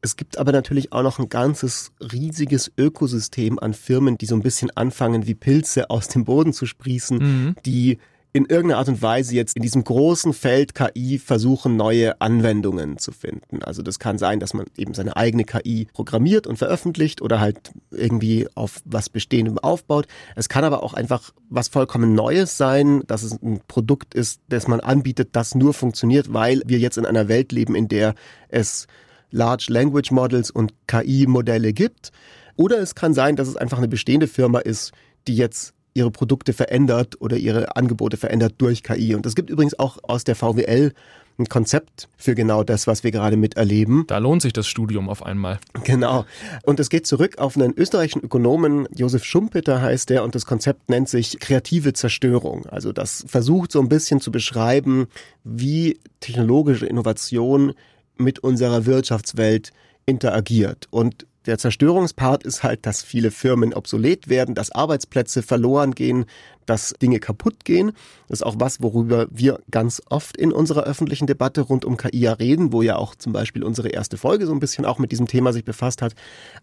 Es 0.00 0.16
gibt 0.16 0.38
aber 0.38 0.52
natürlich 0.52 0.92
auch 0.92 1.02
noch 1.02 1.18
ein 1.18 1.28
ganzes 1.28 1.92
riesiges 2.00 2.70
Ökosystem 2.78 3.58
an 3.58 3.74
Firmen, 3.74 4.16
die 4.16 4.26
so 4.26 4.36
ein 4.36 4.42
bisschen 4.42 4.70
anfangen, 4.76 5.26
wie 5.26 5.34
Pilze 5.34 5.90
aus 5.90 6.08
dem 6.08 6.24
Boden 6.24 6.52
zu 6.52 6.66
sprießen, 6.66 7.18
mhm. 7.18 7.56
die 7.66 7.98
in 8.32 8.44
irgendeiner 8.44 8.78
Art 8.78 8.88
und 8.88 9.00
Weise 9.00 9.34
jetzt 9.34 9.56
in 9.56 9.62
diesem 9.62 9.84
großen 9.84 10.34
Feld 10.34 10.74
KI 10.74 11.18
versuchen, 11.18 11.76
neue 11.76 12.20
Anwendungen 12.20 12.98
zu 12.98 13.10
finden. 13.10 13.62
Also 13.62 13.82
das 13.82 13.98
kann 13.98 14.18
sein, 14.18 14.38
dass 14.38 14.52
man 14.52 14.66
eben 14.76 14.92
seine 14.92 15.16
eigene 15.16 15.44
KI 15.44 15.88
programmiert 15.92 16.46
und 16.46 16.56
veröffentlicht 16.56 17.22
oder 17.22 17.40
halt 17.40 17.72
irgendwie 17.90 18.46
auf 18.54 18.80
was 18.84 19.08
Bestehendem 19.08 19.58
aufbaut. 19.58 20.06
Es 20.36 20.48
kann 20.48 20.64
aber 20.64 20.82
auch 20.82 20.92
einfach 20.92 21.32
was 21.48 21.68
vollkommen 21.68 22.14
Neues 22.14 22.58
sein, 22.58 23.02
dass 23.06 23.22
es 23.22 23.40
ein 23.42 23.60
Produkt 23.66 24.14
ist, 24.14 24.40
das 24.48 24.68
man 24.68 24.80
anbietet, 24.80 25.30
das 25.32 25.54
nur 25.54 25.72
funktioniert, 25.72 26.32
weil 26.32 26.62
wir 26.66 26.78
jetzt 26.78 26.98
in 26.98 27.06
einer 27.06 27.28
Welt 27.28 27.50
leben, 27.52 27.74
in 27.74 27.88
der 27.88 28.14
es 28.48 28.86
Large 29.30 29.66
Language 29.70 30.10
Models 30.10 30.50
und 30.50 30.74
KI-Modelle 30.86 31.72
gibt. 31.72 32.12
Oder 32.56 32.78
es 32.78 32.94
kann 32.94 33.14
sein, 33.14 33.36
dass 33.36 33.48
es 33.48 33.56
einfach 33.56 33.78
eine 33.78 33.88
bestehende 33.88 34.26
Firma 34.26 34.58
ist, 34.58 34.92
die 35.26 35.36
jetzt 35.36 35.74
ihre 35.98 36.10
Produkte 36.10 36.52
verändert 36.52 37.20
oder 37.20 37.36
ihre 37.36 37.76
Angebote 37.76 38.16
verändert 38.16 38.54
durch 38.58 38.82
KI. 38.82 39.14
Und 39.14 39.26
es 39.26 39.34
gibt 39.34 39.50
übrigens 39.50 39.78
auch 39.78 39.98
aus 40.02 40.24
der 40.24 40.36
VWL 40.36 40.92
ein 41.38 41.46
Konzept 41.46 42.08
für 42.16 42.34
genau 42.34 42.64
das, 42.64 42.86
was 42.86 43.04
wir 43.04 43.12
gerade 43.12 43.36
miterleben. 43.36 44.04
Da 44.08 44.18
lohnt 44.18 44.42
sich 44.42 44.52
das 44.52 44.66
Studium 44.66 45.08
auf 45.08 45.24
einmal. 45.24 45.60
Genau. 45.84 46.24
Und 46.64 46.80
es 46.80 46.90
geht 46.90 47.06
zurück 47.06 47.38
auf 47.38 47.56
einen 47.56 47.76
österreichischen 47.76 48.22
Ökonomen, 48.24 48.88
Josef 48.94 49.24
Schumpeter 49.24 49.80
heißt 49.80 50.10
der, 50.10 50.24
und 50.24 50.34
das 50.34 50.46
Konzept 50.46 50.88
nennt 50.88 51.08
sich 51.08 51.38
kreative 51.38 51.92
Zerstörung. 51.92 52.66
Also 52.66 52.92
das 52.92 53.24
versucht 53.28 53.70
so 53.70 53.80
ein 53.80 53.88
bisschen 53.88 54.20
zu 54.20 54.32
beschreiben, 54.32 55.06
wie 55.44 56.00
technologische 56.20 56.86
Innovation 56.86 57.72
mit 58.16 58.40
unserer 58.40 58.84
Wirtschaftswelt 58.84 59.72
interagiert. 60.06 60.88
Und 60.90 61.26
der 61.48 61.56
Zerstörungspart 61.56 62.42
ist 62.42 62.62
halt, 62.62 62.84
dass 62.84 63.02
viele 63.02 63.30
Firmen 63.30 63.72
obsolet 63.72 64.28
werden, 64.28 64.54
dass 64.54 64.70
Arbeitsplätze 64.70 65.42
verloren 65.42 65.94
gehen, 65.94 66.26
dass 66.66 66.92
Dinge 67.00 67.20
kaputt 67.20 67.64
gehen. 67.64 67.92
Das 68.28 68.40
ist 68.40 68.42
auch 68.42 68.56
was, 68.58 68.82
worüber 68.82 69.26
wir 69.30 69.58
ganz 69.70 70.02
oft 70.10 70.36
in 70.36 70.52
unserer 70.52 70.82
öffentlichen 70.82 71.26
Debatte 71.26 71.62
rund 71.62 71.86
um 71.86 71.96
KI 71.96 72.26
reden, 72.26 72.70
wo 72.74 72.82
ja 72.82 72.96
auch 72.96 73.14
zum 73.14 73.32
Beispiel 73.32 73.64
unsere 73.64 73.88
erste 73.88 74.18
Folge 74.18 74.44
so 74.44 74.52
ein 74.52 74.60
bisschen 74.60 74.84
auch 74.84 74.98
mit 74.98 75.10
diesem 75.10 75.26
Thema 75.26 75.54
sich 75.54 75.64
befasst 75.64 76.02
hat. 76.02 76.14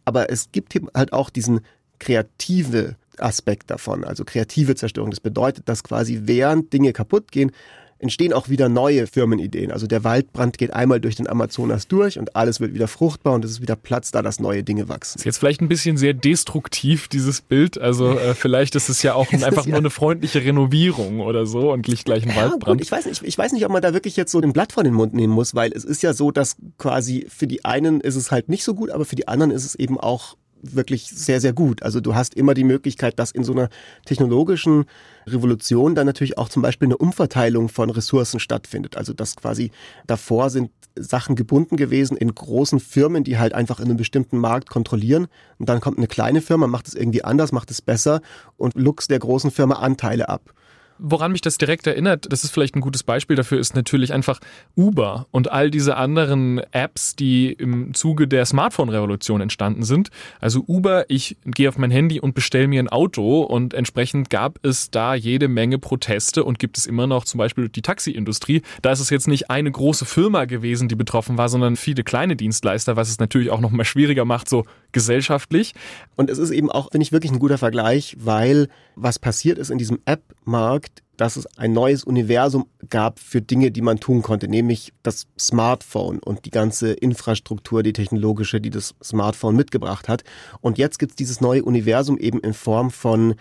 Aber 0.06 0.30
es 0.30 0.52
gibt 0.52 0.76
halt 0.94 1.14
auch 1.14 1.32
diesen 1.32 1.62
kreative 1.98 2.96
Aspekt 3.18 3.72
davon, 3.72 4.04
also 4.04 4.24
kreative 4.24 4.76
Zerstörung. 4.76 5.10
Das 5.10 5.20
bedeutet, 5.20 5.68
dass 5.68 5.84
quasi 5.84 6.22
während 6.26 6.74
Dinge 6.74 6.94
kaputt 6.94 7.32
gehen, 7.32 7.52
entstehen 8.00 8.34
auch 8.34 8.50
wieder 8.50 8.68
neue 8.68 9.08
Firmenideen. 9.08 9.72
Also 9.72 9.88
der 9.88 10.04
Waldbrand 10.04 10.58
geht 10.58 10.74
einmal 10.74 11.00
durch 11.00 11.16
den 11.16 11.28
Amazonas 11.28 11.88
durch 11.88 12.20
und 12.20 12.36
alles 12.36 12.60
wird 12.60 12.74
wieder 12.74 12.88
fruchtbar 12.88 13.34
und 13.34 13.46
es 13.46 13.52
ist 13.52 13.62
wieder 13.62 13.76
Platz 13.76 14.12
da, 14.12 14.22
dass 14.22 14.40
neue 14.40 14.64
Dinge 14.64 14.90
wachsen. 14.90 15.20
Ist 15.20 15.26
jetzt 15.26 15.38
vielleicht 15.38 15.62
ein 15.62 15.70
bisschen 15.70 15.98
sehr 15.98 16.14
destruktiv, 16.14 17.08
dieses 17.08 17.42
Bild. 17.42 17.80
Also 17.80 18.18
äh, 18.18 18.36
vielleicht 18.36 18.76
ist 18.76 18.90
es 18.90 19.02
ja 19.02 19.14
auch 19.14 19.32
einfach 19.44 19.66
nur 19.66 19.78
eine 19.78 19.90
freundliche 19.90 20.44
Renovierung 20.44 21.22
oder 21.22 21.46
so 21.46 21.72
und 21.72 21.88
nicht 21.88 22.06
gleich 22.06 22.24
ein 22.24 22.30
ja, 22.30 22.36
Waldbrand. 22.36 22.80
Gut, 22.80 22.82
ich 22.82 22.92
weiß 22.92 23.06
nicht, 23.06 23.24
ich 23.24 23.38
weiß 23.38 23.54
nicht, 23.54 23.66
ob 23.66 23.72
man 23.72 23.82
da 23.82 23.94
wirklich 23.94 24.18
jetzt 24.18 24.32
so 24.32 24.42
den 24.42 24.54
Blatt 24.54 24.74
vor 24.74 24.84
den 24.84 24.94
Mund 24.94 25.14
nehmen 25.14 25.34
muss, 25.34 25.56
weil 25.56 25.72
es 25.72 25.86
ist 25.86 26.04
ja 26.04 26.14
so, 26.14 26.32
dass 26.32 26.58
quasi 26.78 27.28
für 27.30 27.48
die 27.48 27.64
einen 27.64 28.02
ist 28.02 28.16
es 28.16 28.30
halt 28.30 28.50
nicht 28.50 28.64
so 28.64 28.74
gut, 28.74 28.92
aber 28.92 29.06
für 29.06 29.16
die 29.16 29.28
anderen 29.28 29.52
ist 29.52 29.66
es 29.66 29.76
eben 29.76 30.00
auch 30.00 30.36
wirklich 30.74 31.08
sehr, 31.08 31.42
sehr 31.42 31.54
gut. 31.54 31.84
Also 31.84 32.00
du 32.00 32.16
hast 32.16 32.34
immer 32.34 32.54
die 32.54 32.64
Möglichkeit, 32.64 33.20
dass 33.20 33.32
in 33.32 33.44
so 33.44 33.52
einer 33.52 33.70
technologischen 34.06 34.86
Revolution 35.28 35.96
dann 35.96 36.06
natürlich 36.06 36.38
auch 36.38 36.50
zum 36.50 36.62
Beispiel 36.62 36.88
eine 36.88 36.98
Umverteilung 36.98 37.70
von 37.70 37.90
Ressourcen 37.90 38.40
stattfindet. 38.40 38.98
Also 38.98 39.14
dass 39.14 39.36
quasi 39.36 39.72
davor 40.08 40.50
sind 40.50 40.72
Sachen 40.96 41.36
gebunden 41.36 41.76
gewesen 41.76 42.16
in 42.18 42.34
großen 42.34 42.80
Firmen, 42.80 43.24
die 43.24 43.38
halt 43.38 43.54
einfach 43.54 43.80
in 43.80 43.86
einem 43.86 43.98
bestimmten 43.98 44.38
Markt 44.38 44.70
kontrollieren. 44.70 45.28
Und 45.60 45.70
dann 45.70 45.82
kommt 45.82 45.98
eine 45.98 46.08
kleine 46.08 46.42
Firma, 46.42 46.68
macht 46.68 46.88
es 46.88 46.96
irgendwie 46.96 47.24
anders, 47.24 47.52
macht 47.52 47.72
es 47.72 47.82
besser 47.82 48.22
und 48.58 48.76
luchst 48.76 49.12
der 49.12 49.20
großen 49.20 49.52
Firma 49.52 49.76
Anteile 49.76 50.30
ab. 50.30 50.54
Woran 50.98 51.32
mich 51.34 51.42
das 51.42 51.58
direkt 51.58 51.88
erinnert, 51.88 52.32
das 52.32 52.44
ist 52.44 52.52
vielleicht 52.52 52.76
ein 52.76 52.82
gutes 52.82 53.04
Beispiel 53.04 53.36
dafür, 53.36 53.60
ist 53.60 53.76
natürlich 53.76 54.14
einfach 54.14 54.40
Uber 54.76 55.28
und 55.32 55.52
all 55.52 55.70
diese 55.70 55.98
anderen 55.98 56.60
Apps, 56.72 57.16
die 57.16 57.52
im 57.52 57.94
Zuge 57.94 58.28
der 58.28 58.46
Smartphone-Revolution 58.46 59.42
entstanden 59.42 59.84
sind. 59.84 60.10
Also 60.40 60.64
Uber, 60.68 61.06
ich 61.10 61.38
gehe 61.46 61.68
auf 61.68 61.78
mein 61.78 61.92
Handy 61.92 62.20
und 62.20 62.34
bestelle 62.34 62.68
mir 62.68 62.82
ein 62.82 62.88
Auto 62.88 63.42
und 63.42 63.74
entsprechend 63.74 64.30
gab 64.30 64.60
es 64.64 64.90
da 64.90 65.16
jede 65.16 65.48
Menge 65.48 65.80
Proteste 65.80 66.44
und 66.44 66.60
gibt 66.60 66.78
es 66.78 66.86
immer 66.86 67.08
noch 67.08 67.26
zum 67.26 67.40
Beispiel 67.40 67.68
die 67.68 67.82
Taxiindustrie. 67.82 68.62
Da 68.82 68.92
ist 68.92 69.02
es 69.02 69.10
jetzt 69.10 69.28
nicht 69.28 69.50
eine 69.50 69.72
große 69.72 70.06
Firma 70.06 70.46
gewesen, 70.46 70.88
die 70.88 70.96
betroffen 70.96 71.38
war, 71.38 71.50
sondern 71.50 71.76
viele 71.76 72.04
kleine 72.04 72.36
Dienstleister, 72.36 72.96
was 72.96 73.10
es 73.10 73.20
natürlich 73.20 73.50
auch 73.50 73.60
noch 73.60 73.72
mal 73.72 73.84
schwieriger 73.84 74.24
macht, 74.24 74.48
so 74.48 74.64
gesellschaftlich. 74.94 75.74
Und 76.16 76.30
es 76.30 76.38
ist 76.38 76.52
eben 76.52 76.72
auch, 76.72 76.92
finde 76.92 77.04
ich, 77.04 77.12
wirklich 77.12 77.32
ein 77.32 77.40
guter 77.40 77.58
Vergleich, 77.58 78.16
weil 78.18 78.70
was 78.96 79.20
passiert 79.20 79.58
ist 79.58 79.70
in 79.70 79.78
diesem 79.78 80.00
App-Markt, 80.06 80.85
dass 81.18 81.38
es 81.38 81.46
ein 81.58 81.74
neues 81.74 82.04
Universum 82.04 82.68
gab 82.90 83.20
für 83.20 83.42
Dinge, 83.42 83.72
die 83.72 83.82
man 83.82 84.00
tun 84.00 84.22
konnte, 84.22 84.48
nämlich 84.48 84.94
das 85.04 85.28
Smartphone 85.40 86.20
und 86.20 86.46
die 86.46 86.52
ganze 86.52 86.94
Infrastruktur, 86.94 87.84
die 87.84 87.94
technologische, 87.94 88.60
die 88.60 88.70
das 88.70 88.96
Smartphone 89.04 89.56
mitgebracht 89.56 90.10
hat. 90.10 90.24
Und 90.62 90.78
jetzt 90.78 91.00
gibt 91.00 91.12
es 91.12 91.16
dieses 91.16 91.42
neue 91.42 91.64
Universum 91.64 92.18
eben 92.18 92.40
in 92.40 92.54
Form 92.54 92.92
von 92.92 93.36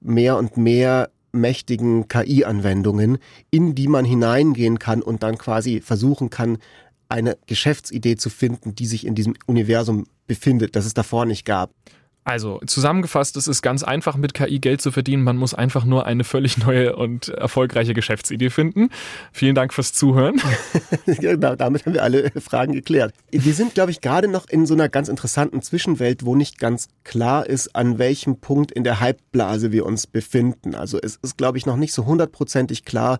mehr 0.00 0.36
und 0.36 0.56
mehr 0.56 1.10
mächtigen 1.32 2.08
KI-Anwendungen, 2.08 3.18
in 3.50 3.74
die 3.74 3.88
man 3.88 4.04
hineingehen 4.04 4.78
kann 4.78 5.02
und 5.02 5.22
dann 5.22 5.38
quasi 5.38 5.80
versuchen 5.80 6.30
kann, 6.30 6.58
eine 7.08 7.36
Geschäftsidee 7.46 8.16
zu 8.16 8.30
finden, 8.30 8.74
die 8.74 8.86
sich 8.86 9.06
in 9.06 9.14
diesem 9.14 9.34
Universum 9.46 10.06
befindet, 10.26 10.76
das 10.76 10.86
es 10.86 10.94
davor 10.94 11.26
nicht 11.26 11.44
gab. 11.44 11.72
Also 12.22 12.60
zusammengefasst, 12.66 13.36
es 13.36 13.48
ist 13.48 13.62
ganz 13.62 13.82
einfach 13.82 14.16
mit 14.16 14.34
KI 14.34 14.58
Geld 14.58 14.82
zu 14.82 14.92
verdienen. 14.92 15.22
Man 15.22 15.38
muss 15.38 15.54
einfach 15.54 15.84
nur 15.84 16.04
eine 16.04 16.22
völlig 16.22 16.58
neue 16.58 16.94
und 16.94 17.28
erfolgreiche 17.28 17.94
Geschäftsidee 17.94 18.50
finden. 18.50 18.90
Vielen 19.32 19.54
Dank 19.54 19.72
fürs 19.72 19.94
Zuhören. 19.94 20.40
genau, 21.06 21.56
damit 21.56 21.86
haben 21.86 21.94
wir 21.94 22.02
alle 22.02 22.30
Fragen 22.38 22.74
geklärt. 22.74 23.14
Wir 23.30 23.54
sind, 23.54 23.72
glaube 23.72 23.90
ich, 23.90 24.02
gerade 24.02 24.28
noch 24.28 24.48
in 24.48 24.66
so 24.66 24.74
einer 24.74 24.90
ganz 24.90 25.08
interessanten 25.08 25.62
Zwischenwelt, 25.62 26.26
wo 26.26 26.36
nicht 26.36 26.58
ganz 26.58 26.88
klar 27.04 27.46
ist, 27.46 27.74
an 27.74 27.98
welchem 27.98 28.38
Punkt 28.38 28.70
in 28.70 28.84
der 28.84 29.00
Hypeblase 29.00 29.72
wir 29.72 29.86
uns 29.86 30.06
befinden. 30.06 30.74
Also 30.74 30.98
es 31.02 31.16
ist, 31.16 31.38
glaube 31.38 31.56
ich, 31.56 31.64
noch 31.64 31.76
nicht 31.76 31.94
so 31.94 32.04
hundertprozentig 32.04 32.84
klar, 32.84 33.18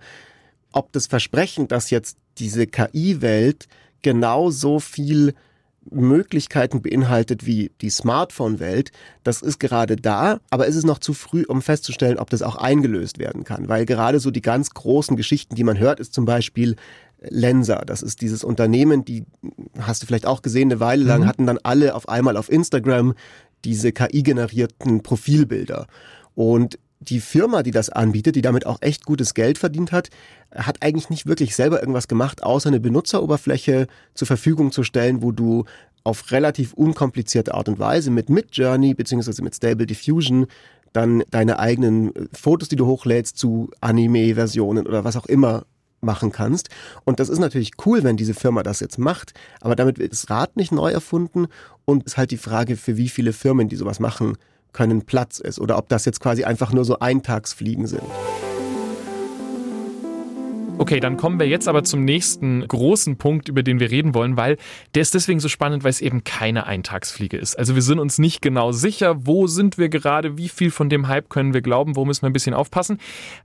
ob 0.72 0.92
das 0.92 1.06
Versprechen, 1.06 1.68
dass 1.68 1.90
jetzt 1.90 2.18
diese 2.38 2.66
KI-Welt 2.66 3.66
genauso 4.02 4.78
viel 4.78 5.34
Möglichkeiten 5.90 6.82
beinhaltet 6.82 7.46
wie 7.46 7.70
die 7.80 7.90
Smartphone-Welt, 7.90 8.92
das 9.24 9.42
ist 9.42 9.60
gerade 9.60 9.96
da, 9.96 10.40
aber 10.50 10.68
es 10.68 10.76
ist 10.76 10.84
noch 10.84 10.98
zu 10.98 11.14
früh, 11.14 11.44
um 11.46 11.62
festzustellen, 11.62 12.18
ob 12.18 12.30
das 12.30 12.42
auch 12.42 12.56
eingelöst 12.56 13.18
werden 13.18 13.44
kann. 13.44 13.68
Weil 13.68 13.86
gerade 13.86 14.20
so 14.20 14.30
die 14.30 14.42
ganz 14.42 14.70
großen 14.70 15.16
Geschichten, 15.16 15.54
die 15.54 15.64
man 15.64 15.78
hört, 15.78 16.00
ist 16.00 16.14
zum 16.14 16.24
Beispiel 16.24 16.76
Lensa. 17.20 17.82
Das 17.84 18.02
ist 18.02 18.22
dieses 18.22 18.44
Unternehmen, 18.44 19.04
die 19.04 19.24
hast 19.78 20.02
du 20.02 20.06
vielleicht 20.06 20.26
auch 20.26 20.42
gesehen, 20.42 20.70
eine 20.70 20.80
Weile 20.80 21.04
lang 21.04 21.22
mhm. 21.22 21.26
hatten 21.26 21.46
dann 21.46 21.58
alle 21.62 21.94
auf 21.94 22.08
einmal 22.08 22.36
auf 22.36 22.50
Instagram 22.50 23.14
diese 23.64 23.92
KI-generierten 23.92 25.02
Profilbilder. 25.02 25.86
Und 26.34 26.78
die 27.00 27.20
Firma, 27.20 27.62
die 27.62 27.70
das 27.70 27.88
anbietet, 27.88 28.36
die 28.36 28.42
damit 28.42 28.66
auch 28.66 28.78
echt 28.82 29.06
gutes 29.06 29.34
Geld 29.34 29.56
verdient 29.58 29.90
hat, 29.90 30.10
hat 30.54 30.82
eigentlich 30.82 31.08
nicht 31.08 31.26
wirklich 31.26 31.56
selber 31.56 31.80
irgendwas 31.80 32.08
gemacht, 32.08 32.42
außer 32.42 32.68
eine 32.68 32.80
Benutzeroberfläche 32.80 33.86
zur 34.14 34.26
Verfügung 34.26 34.70
zu 34.70 34.82
stellen, 34.82 35.22
wo 35.22 35.32
du 35.32 35.64
auf 36.04 36.30
relativ 36.30 36.74
unkomplizierte 36.74 37.54
Art 37.54 37.68
und 37.68 37.78
Weise 37.78 38.10
mit 38.10 38.28
Midjourney 38.28 38.94
beziehungsweise 38.94 39.42
mit 39.42 39.54
Stable 39.54 39.86
Diffusion 39.86 40.46
dann 40.92 41.22
deine 41.30 41.58
eigenen 41.58 42.14
äh, 42.14 42.26
Fotos, 42.32 42.68
die 42.68 42.76
du 42.76 42.86
hochlädst, 42.86 43.38
zu 43.38 43.70
Anime-Versionen 43.80 44.86
oder 44.86 45.04
was 45.04 45.16
auch 45.16 45.26
immer 45.26 45.64
machen 46.00 46.32
kannst. 46.32 46.70
Und 47.04 47.20
das 47.20 47.28
ist 47.28 47.38
natürlich 47.38 47.72
cool, 47.84 48.02
wenn 48.02 48.16
diese 48.16 48.34
Firma 48.34 48.62
das 48.62 48.80
jetzt 48.80 48.98
macht, 48.98 49.34
aber 49.60 49.76
damit 49.76 49.98
wird 49.98 50.12
das 50.12 50.30
Rad 50.30 50.56
nicht 50.56 50.72
neu 50.72 50.90
erfunden 50.90 51.46
und 51.84 52.04
ist 52.04 52.16
halt 52.16 52.30
die 52.30 52.38
Frage, 52.38 52.76
für 52.76 52.96
wie 52.96 53.08
viele 53.08 53.32
Firmen, 53.32 53.68
die 53.68 53.76
sowas 53.76 54.00
machen, 54.00 54.36
können 54.72 55.02
Platz 55.02 55.38
ist 55.38 55.60
oder 55.60 55.78
ob 55.78 55.88
das 55.88 56.04
jetzt 56.04 56.20
quasi 56.20 56.44
einfach 56.44 56.72
nur 56.72 56.84
so 56.84 56.98
Eintagsfliegen 56.98 57.86
sind. 57.86 58.02
Okay, 60.80 60.98
dann 60.98 61.18
kommen 61.18 61.38
wir 61.38 61.46
jetzt 61.46 61.68
aber 61.68 61.84
zum 61.84 62.06
nächsten 62.06 62.66
großen 62.66 63.18
Punkt, 63.18 63.50
über 63.50 63.62
den 63.62 63.80
wir 63.80 63.90
reden 63.90 64.14
wollen, 64.14 64.38
weil 64.38 64.56
der 64.94 65.02
ist 65.02 65.12
deswegen 65.12 65.38
so 65.38 65.48
spannend, 65.48 65.84
weil 65.84 65.90
es 65.90 66.00
eben 66.00 66.24
keine 66.24 66.66
Eintagsfliege 66.66 67.36
ist. 67.36 67.58
Also 67.58 67.74
wir 67.74 67.82
sind 67.82 67.98
uns 67.98 68.16
nicht 68.16 68.40
genau 68.40 68.72
sicher, 68.72 69.26
wo 69.26 69.46
sind 69.46 69.76
wir 69.76 69.90
gerade, 69.90 70.38
wie 70.38 70.48
viel 70.48 70.70
von 70.70 70.88
dem 70.88 71.06
Hype 71.06 71.28
können 71.28 71.52
wir 71.52 71.60
glauben, 71.60 71.96
wo 71.96 72.06
müssen 72.06 72.22
wir 72.22 72.30
ein 72.30 72.32
bisschen 72.32 72.54
aufpassen. 72.54 72.96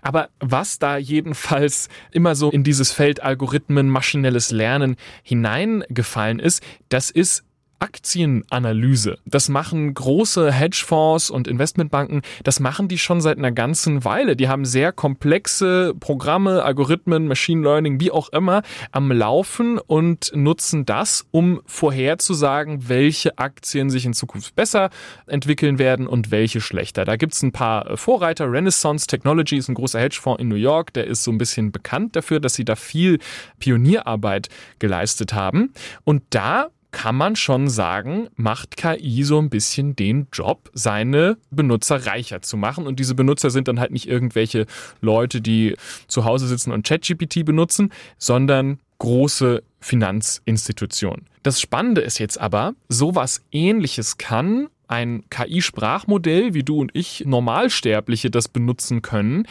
Aber 0.01 0.29
was 0.39 0.79
da 0.79 0.95
jedenfalls 0.95 1.89
immer 2.13 2.35
so 2.35 2.51
in 2.51 2.63
dieses 2.63 2.93
Feld 2.93 3.21
Algorithmen, 3.21 3.89
maschinelles 3.89 4.51
Lernen 4.51 4.95
hineingefallen 5.21 6.39
ist, 6.39 6.63
das 6.87 7.09
ist 7.09 7.43
Aktienanalyse. 7.79 9.17
Das 9.25 9.49
machen 9.49 9.93
große 9.93 10.51
Hedgefonds 10.51 11.29
und 11.29 11.47
Investmentbanken, 11.47 12.21
das 12.43 12.59
machen 12.59 12.87
die 12.87 12.97
schon 12.97 13.21
seit 13.21 13.37
einer 13.37 13.51
ganzen 13.51 14.05
Weile. 14.05 14.35
Die 14.35 14.47
haben 14.47 14.65
sehr 14.65 14.91
komplexe 14.91 15.93
Programme, 15.99 16.63
Algorithmen, 16.63 17.27
Machine 17.27 17.61
Learning, 17.61 17.99
wie 17.99 18.11
auch 18.11 18.29
immer, 18.29 18.61
am 18.91 19.11
Laufen 19.11 19.77
und 19.77 20.31
nutzen 20.35 20.85
das, 20.85 21.25
um 21.31 21.61
vorherzusagen, 21.65 22.89
welche 22.89 23.37
Aktien 23.37 23.89
sich 23.89 24.05
in 24.05 24.13
Zukunft 24.13 24.55
besser 24.55 24.89
entwickeln 25.27 25.79
werden 25.79 26.07
und 26.07 26.31
welche 26.31 26.61
schlechter. 26.61 27.05
Da 27.05 27.15
gibt 27.15 27.33
es 27.33 27.43
ein 27.43 27.51
paar 27.51 27.97
Vorreiter. 27.97 28.51
Renaissance 28.51 29.07
Technology 29.07 29.57
ist 29.57 29.69
ein 29.69 29.75
großer 29.75 29.99
Hedgefonds 29.99 30.41
in 30.41 30.47
New 30.47 30.55
York, 30.55 30.93
der 30.93 31.07
ist 31.07 31.23
so 31.23 31.31
ein 31.31 31.37
bisschen 31.37 31.71
bekannt 31.71 32.15
dafür, 32.15 32.39
dass 32.39 32.53
sie 32.53 32.65
da 32.65 32.75
viel 32.75 33.19
Pionierarbeit 33.59 34.49
geleistet 34.79 35.33
haben. 35.33 35.73
Und 36.03 36.23
da 36.29 36.69
kann 36.95 37.17
man 37.17 37.35
schon 37.35 37.67
sagen, 37.67 38.29
macht 38.37 38.77
KI 38.77 39.23
so 39.25 39.37
ein 39.37 39.49
bisschen 39.49 39.97
den 39.97 40.27
Job, 40.31 40.71
seine 40.73 41.37
Benutzer 41.51 42.05
reicher 42.05 42.41
zu 42.41 42.55
machen. 42.55 42.87
Und 42.87 43.01
diese 43.01 43.15
Benutzer 43.15 43.49
sind 43.49 43.67
dann 43.67 43.81
halt 43.81 43.91
nicht 43.91 44.07
irgendwelche 44.07 44.65
Leute, 45.01 45.41
die 45.41 45.75
zu 46.07 46.23
Hause 46.23 46.47
sitzen 46.47 46.71
und 46.71 46.87
ChatGPT 46.87 47.43
benutzen, 47.43 47.91
sondern 48.17 48.79
große 48.99 49.61
Finanzinstitutionen. 49.81 51.25
Das 51.43 51.59
Spannende 51.59 51.99
ist 51.99 52.17
jetzt 52.17 52.39
aber, 52.39 52.75
sowas 52.87 53.41
ähnliches 53.51 54.17
kann 54.17 54.69
ein 54.87 55.25
KI-Sprachmodell, 55.29 56.53
wie 56.53 56.63
du 56.63 56.79
und 56.79 56.91
ich 56.93 57.25
Normalsterbliche 57.25 58.31
das 58.31 58.47
benutzen 58.47 59.01
können, 59.01 59.49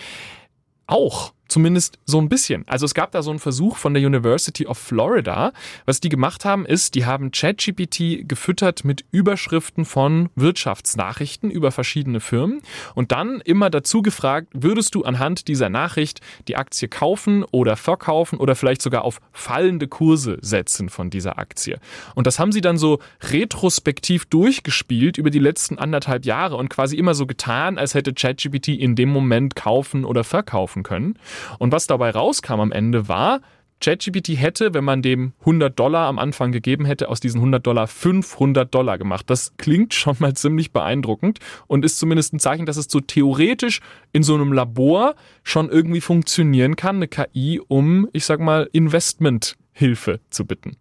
auch. 0.86 1.34
Zumindest 1.48 1.98
so 2.04 2.20
ein 2.20 2.28
bisschen. 2.28 2.66
Also 2.66 2.86
es 2.86 2.94
gab 2.94 3.12
da 3.12 3.22
so 3.22 3.30
einen 3.30 3.38
Versuch 3.38 3.76
von 3.76 3.94
der 3.94 4.04
University 4.04 4.66
of 4.66 4.78
Florida. 4.78 5.52
Was 5.84 6.00
die 6.00 6.08
gemacht 6.08 6.44
haben, 6.44 6.64
ist, 6.64 6.94
die 6.94 7.04
haben 7.04 7.30
ChatGPT 7.32 8.26
gefüttert 8.26 8.84
mit 8.84 9.04
Überschriften 9.10 9.84
von 9.84 10.30
Wirtschaftsnachrichten 10.36 11.50
über 11.50 11.70
verschiedene 11.70 12.20
Firmen 12.20 12.62
und 12.94 13.12
dann 13.12 13.40
immer 13.40 13.68
dazu 13.70 14.00
gefragt, 14.02 14.48
würdest 14.52 14.94
du 14.94 15.04
anhand 15.04 15.48
dieser 15.48 15.68
Nachricht 15.68 16.20
die 16.48 16.56
Aktie 16.56 16.88
kaufen 16.88 17.44
oder 17.44 17.76
verkaufen 17.76 18.38
oder 18.38 18.54
vielleicht 18.54 18.82
sogar 18.82 19.04
auf 19.04 19.20
fallende 19.32 19.86
Kurse 19.86 20.38
setzen 20.40 20.88
von 20.88 21.10
dieser 21.10 21.38
Aktie. 21.38 21.78
Und 22.14 22.26
das 22.26 22.38
haben 22.38 22.52
sie 22.52 22.62
dann 22.62 22.78
so 22.78 23.00
retrospektiv 23.22 24.24
durchgespielt 24.26 25.18
über 25.18 25.30
die 25.30 25.38
letzten 25.38 25.78
anderthalb 25.78 26.24
Jahre 26.24 26.56
und 26.56 26.70
quasi 26.70 26.96
immer 26.96 27.14
so 27.14 27.26
getan, 27.26 27.78
als 27.78 27.94
hätte 27.94 28.14
ChatGPT 28.14 28.68
in 28.68 28.96
dem 28.96 29.10
Moment 29.10 29.56
kaufen 29.56 30.04
oder 30.04 30.24
verkaufen 30.24 30.82
können. 30.82 31.18
Und 31.58 31.72
was 31.72 31.86
dabei 31.86 32.10
rauskam 32.10 32.60
am 32.60 32.72
Ende 32.72 33.08
war, 33.08 33.40
ChatGPT 33.80 34.40
hätte, 34.40 34.72
wenn 34.72 34.84
man 34.84 35.02
dem 35.02 35.34
100 35.40 35.78
Dollar 35.78 36.06
am 36.06 36.18
Anfang 36.18 36.52
gegeben 36.52 36.84
hätte, 36.84 37.08
aus 37.08 37.20
diesen 37.20 37.38
100 37.38 37.66
Dollar 37.66 37.86
500 37.86 38.72
Dollar 38.74 38.96
gemacht. 38.98 39.28
Das 39.28 39.52
klingt 39.58 39.92
schon 39.94 40.16
mal 40.20 40.34
ziemlich 40.34 40.72
beeindruckend 40.72 41.38
und 41.66 41.84
ist 41.84 41.98
zumindest 41.98 42.32
ein 42.32 42.38
Zeichen, 42.38 42.66
dass 42.66 42.76
es 42.76 42.86
so 42.88 43.00
theoretisch 43.00 43.80
in 44.12 44.22
so 44.22 44.34
einem 44.34 44.52
Labor 44.52 45.14
schon 45.42 45.68
irgendwie 45.68 46.00
funktionieren 46.00 46.76
kann, 46.76 46.96
eine 46.96 47.08
KI, 47.08 47.60
um, 47.66 48.08
ich 48.12 48.24
sag 48.24 48.40
mal, 48.40 48.68
Investmenthilfe 48.72 50.20
zu 50.30 50.46
bitten. 50.46 50.76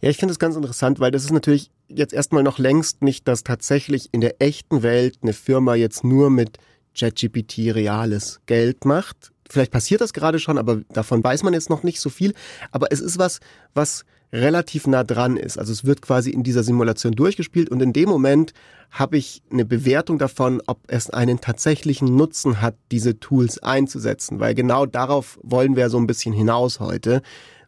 Ja, 0.00 0.10
ich 0.10 0.16
finde 0.18 0.32
es 0.32 0.38
ganz 0.38 0.56
interessant, 0.56 1.00
weil 1.00 1.10
das 1.10 1.24
ist 1.24 1.32
natürlich 1.32 1.70
jetzt 1.88 2.12
erstmal 2.12 2.42
noch 2.42 2.58
längst 2.58 3.02
nicht, 3.02 3.28
dass 3.28 3.44
tatsächlich 3.44 4.08
in 4.12 4.20
der 4.20 4.42
echten 4.42 4.82
Welt 4.82 5.18
eine 5.22 5.32
Firma 5.32 5.74
jetzt 5.74 6.04
nur 6.04 6.30
mit 6.30 6.58
ChatGPT 6.98 7.74
reales 7.74 8.40
Geld 8.46 8.84
macht. 8.84 9.32
Vielleicht 9.48 9.72
passiert 9.72 10.00
das 10.00 10.12
gerade 10.12 10.38
schon, 10.38 10.58
aber 10.58 10.82
davon 10.92 11.22
weiß 11.22 11.42
man 11.42 11.54
jetzt 11.54 11.70
noch 11.70 11.82
nicht 11.82 12.00
so 12.00 12.10
viel. 12.10 12.34
Aber 12.70 12.88
es 12.90 13.00
ist 13.00 13.18
was, 13.18 13.40
was 13.74 14.04
relativ 14.32 14.86
nah 14.86 15.04
dran 15.04 15.36
ist. 15.36 15.58
Also 15.58 15.72
es 15.72 15.84
wird 15.84 16.02
quasi 16.02 16.30
in 16.30 16.42
dieser 16.42 16.62
Simulation 16.62 17.12
durchgespielt 17.12 17.70
und 17.70 17.80
in 17.80 17.92
dem 17.92 18.08
Moment 18.08 18.52
habe 18.90 19.16
ich 19.16 19.42
eine 19.50 19.64
Bewertung 19.64 20.18
davon, 20.18 20.62
ob 20.66 20.78
es 20.88 21.10
einen 21.10 21.40
tatsächlichen 21.40 22.16
Nutzen 22.16 22.60
hat, 22.60 22.76
diese 22.90 23.18
Tools 23.18 23.62
einzusetzen, 23.62 24.40
weil 24.40 24.54
genau 24.54 24.86
darauf 24.86 25.38
wollen 25.42 25.76
wir 25.76 25.90
so 25.90 25.98
ein 25.98 26.06
bisschen 26.06 26.32
hinaus 26.32 26.80
heute. 26.80 27.22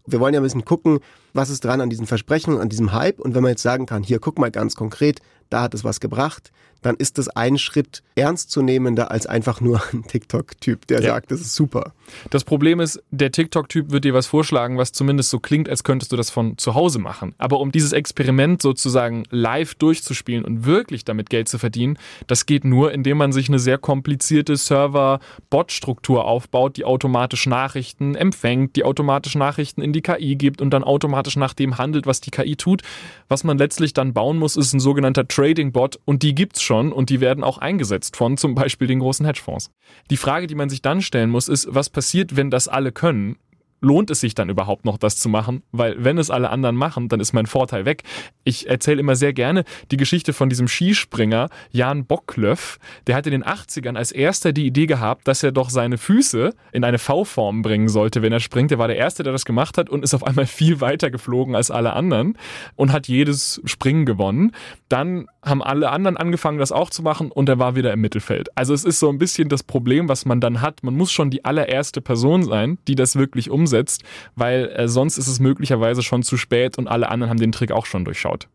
Wir 0.07 0.21
wollen 0.21 0.35
ja 0.35 0.41
ein 0.41 0.45
bisschen 0.45 0.65
gucken, 0.65 1.01
was 1.33 1.51
ist 1.51 1.65
dran 1.65 1.81
an 1.81 1.91
diesen 1.91 2.07
Versprechungen, 2.07 2.61
an 2.61 2.69
diesem 2.69 2.93
Hype 2.93 3.21
und 3.21 3.35
wenn 3.35 3.43
man 3.43 3.51
jetzt 3.51 3.63
sagen 3.63 3.87
kann, 3.87 4.03
hier 4.03 4.19
guck 4.19 4.39
mal 4.39 4.51
ganz 4.51 4.75
konkret, 4.75 5.21
da 5.51 5.63
hat 5.63 5.75
es 5.75 5.85
was 5.85 6.01
gebracht, 6.01 6.53
dann 6.83 6.97
ist 6.97 7.19
das 7.19 7.29
ein 7.29 7.59
Schritt 7.59 8.03
ernstzunehmender 8.15 9.11
als 9.11 9.27
einfach 9.27 9.61
nur 9.61 9.83
ein 9.93 10.05
TikTok-Typ, 10.05 10.87
der 10.87 11.01
ja. 11.01 11.15
sagt, 11.15 11.31
das 11.31 11.41
ist 11.41 11.55
super. 11.55 11.93
Das 12.31 12.45
Problem 12.45 12.81
ist, 12.81 13.03
der 13.11 13.33
TikTok-Typ 13.33 13.91
wird 13.91 14.05
dir 14.05 14.15
was 14.15 14.27
vorschlagen, 14.27 14.79
was 14.79 14.93
zumindest 14.93 15.31
so 15.31 15.39
klingt, 15.39 15.69
als 15.69 15.85
könntest 15.85 16.13
du 16.13 16.17
das 16.17 16.31
von 16.31 16.57
zu 16.57 16.75
Hause 16.75 16.99
machen. 16.99 17.35
Aber 17.39 17.61
um 17.61 17.73
dieses 17.73 17.93
Experiment 17.93 18.63
sozusagen 18.63 19.25
live 19.31 19.75
durchzuspielen 19.75 20.45
und 20.45 20.65
wirklich 20.65 21.05
damit 21.05 21.31
Geld 21.31 21.49
zu 21.49 21.59
verdienen, 21.59 21.99
das 22.27 22.47
geht 22.47 22.65
nur, 22.65 22.93
indem 22.93 23.19
man 23.19 23.33
sich 23.33 23.49
eine 23.49 23.59
sehr 23.59 23.79
komplizierte 23.79 24.57
Server-Bot-Struktur 24.57 26.25
aufbaut, 26.25 26.77
die 26.77 26.85
automatisch 26.85 27.47
Nachrichten 27.47 28.15
empfängt, 28.15 28.77
die 28.77 28.85
automatisch 28.85 29.35
Nachrichten 29.35 29.83
in 29.83 29.93
die 29.93 30.03
KI 30.03 30.37
gibt 30.37 30.63
und 30.63 30.71
dann 30.71 30.85
automatisch 30.85 31.18
nach 31.37 31.55
dem 31.55 31.79
handelt, 31.79 32.07
was 32.07 32.21
die 32.21 32.31
KI 32.31 32.57
tut. 32.57 32.83
Was 33.29 33.45
man 33.45 33.59
letztlich 33.59 33.95
dann 33.95 34.13
bauen 34.13 34.39
muss, 34.39 34.57
ist 34.57 34.73
ein 34.73 34.81
sogenannter 34.81 35.27
Trading-Bot 35.27 35.99
und 36.05 36.23
die 36.23 36.35
gibt's 36.35 36.63
schon 36.63 36.93
und 36.93 37.11
die 37.11 37.21
werden 37.21 37.45
auch 37.45 37.59
eingesetzt 37.59 38.17
von 38.17 38.37
zum 38.37 38.55
Beispiel 38.55 38.89
den 38.89 39.01
großen 39.01 39.27
Hedgefonds. 39.27 39.71
Die 40.11 40.17
Frage, 40.17 40.47
die 40.47 40.55
man 40.55 40.69
sich 40.69 40.83
dann 40.83 41.03
stellen 41.03 41.31
muss, 41.31 41.49
ist, 41.49 41.69
was 41.71 41.91
passiert, 41.91 42.37
wenn 42.37 42.51
das 42.51 42.69
alle 42.69 42.93
können? 42.93 43.37
Lohnt 43.81 44.11
es 44.11 44.21
sich 44.21 44.35
dann 44.35 44.49
überhaupt 44.49 44.85
noch, 44.85 44.99
das 44.99 45.17
zu 45.17 45.29
machen? 45.29 45.63
Weil 45.73 46.03
wenn 46.03 46.19
es 46.19 46.31
alle 46.31 46.51
anderen 46.51 46.77
machen, 46.77 47.09
dann 47.09 47.21
ist 47.21 47.33
mein 47.33 47.47
Vorteil 47.47 47.85
weg. 47.85 48.03
Ich 48.45 48.69
erzähle 48.69 49.01
immer 49.01 49.17
sehr 49.17 49.33
gerne 49.33 49.65
die 49.91 49.97
Geschichte 49.97 50.33
von 50.33 50.49
diesem 50.49 50.69
Skispringer 50.69 51.49
Jan 51.71 52.07
Bocklöff. 52.07 52.79
Der 53.07 53.17
hatte 53.17 53.31
in 53.31 53.41
den 53.41 53.45
80ern 53.45 53.97
als 53.97 54.13
erster 54.13 54.53
die 54.53 54.67
Idee 54.67 54.87
gehabt, 54.87 55.29
dass 55.29 55.43
er 55.43 55.53
doch 55.53 55.71
seine 55.71 55.99
Füße 55.99 56.55
in 56.73 56.85
eine 56.85 56.99
V-Form 56.99 57.63
bringen 57.63 57.89
sollte, 57.89 58.23
wenn 58.23 58.33
er 58.33 58.41
springt. 58.41 58.73
Er 58.73 58.79
war 58.79 58.89
der 58.89 58.97
Erste, 58.97 59.23
der 59.23 59.33
das 59.33 59.45
gemacht 59.45 59.79
hat 59.79 59.89
und 59.91 60.03
ist 60.03 60.15
auf 60.15 60.25
einmal 60.25 60.47
viel 60.59 60.81
weiter 60.81 61.11
geflogen 61.11 61.55
als 61.55 61.71
alle 61.71 61.93
anderen 61.93 62.37
und 62.75 62.93
hat 62.93 63.09
jedes 63.09 63.61
Springen 63.65 64.07
gewonnen. 64.07 64.53
Dann 64.89 65.27
haben 65.43 65.63
alle 65.63 65.91
anderen 65.91 66.17
angefangen, 66.17 66.59
das 66.59 66.73
auch 66.73 66.91
zu 66.91 67.03
machen 67.03 67.31
und 67.31 67.49
er 67.49 67.59
war 67.59 67.77
wieder 67.77 67.93
im 67.93 68.01
Mittelfeld. 68.01 68.49
Also 68.57 68.75
es 68.75 68.85
ist 68.85 68.99
so 68.99 69.09
ein 69.09 69.19
bisschen 69.19 69.49
das 69.49 69.63
Problem, 69.63 70.09
was 70.09 70.27
man 70.27 70.41
dann 70.41 70.61
hat. 70.61 70.83
Man 70.83 70.95
muss 70.95 71.13
schon 71.13 71.31
die 71.31 71.45
allererste 71.45 72.01
Person 72.01 72.43
sein, 72.43 72.79
die 72.89 72.95
das 72.95 73.17
wirklich 73.17 73.51
umsetzt 73.51 73.68
umsetzt, 73.69 74.03
weil 74.35 74.71
äh, 74.75 74.89
sonst 74.89 75.19
ist 75.19 75.29
es 75.29 75.41
möglicherweise 75.41 76.03
schon 76.03 76.23
zu 76.23 76.37
spät 76.37 76.79
und 76.79 76.89
alle 76.89 77.09
anderen 77.11 77.31
haben 77.31 77.41
den 77.41 77.53
Trick 77.53 77.73
auch 77.73 77.87
schon 77.87 78.05
durchschaut. 78.05 78.49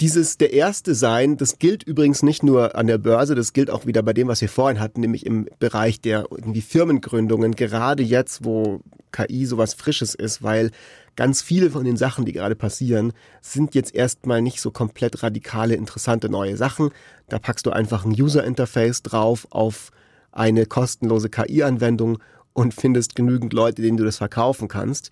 Dieses 0.00 0.36
der 0.36 0.52
Erste 0.52 0.96
sein, 0.96 1.36
das 1.36 1.60
gilt 1.60 1.84
übrigens 1.84 2.24
nicht 2.24 2.42
nur 2.42 2.74
an 2.74 2.88
der 2.88 2.98
Börse, 2.98 3.36
das 3.36 3.52
gilt 3.52 3.70
auch 3.70 3.86
wieder 3.86 4.02
bei 4.02 4.12
dem, 4.12 4.26
was 4.26 4.40
wir 4.40 4.48
vorhin 4.48 4.80
hatten, 4.80 5.00
nämlich 5.00 5.24
im 5.24 5.46
Bereich 5.60 6.00
der 6.00 6.26
irgendwie 6.28 6.60
Firmengründungen, 6.60 7.54
gerade 7.54 8.02
jetzt, 8.02 8.44
wo 8.44 8.80
KI 9.12 9.46
sowas 9.46 9.74
Frisches 9.74 10.16
ist, 10.16 10.42
weil 10.42 10.72
ganz 11.14 11.40
viele 11.40 11.70
von 11.70 11.84
den 11.84 11.96
Sachen, 11.96 12.24
die 12.24 12.32
gerade 12.32 12.56
passieren, 12.56 13.12
sind 13.40 13.76
jetzt 13.76 13.94
erstmal 13.94 14.42
nicht 14.42 14.60
so 14.60 14.72
komplett 14.72 15.22
radikale, 15.22 15.76
interessante 15.76 16.28
neue 16.28 16.56
Sachen. 16.56 16.90
Da 17.28 17.38
packst 17.38 17.64
du 17.66 17.70
einfach 17.70 18.04
ein 18.04 18.10
User 18.10 18.42
Interface 18.42 19.04
drauf 19.04 19.46
auf 19.50 19.92
eine 20.32 20.66
kostenlose 20.66 21.30
KI-Anwendung 21.30 22.18
und 22.56 22.72
findest 22.72 23.14
genügend 23.14 23.52
Leute, 23.52 23.82
denen 23.82 23.98
du 23.98 24.04
das 24.04 24.16
verkaufen 24.16 24.66
kannst. 24.66 25.10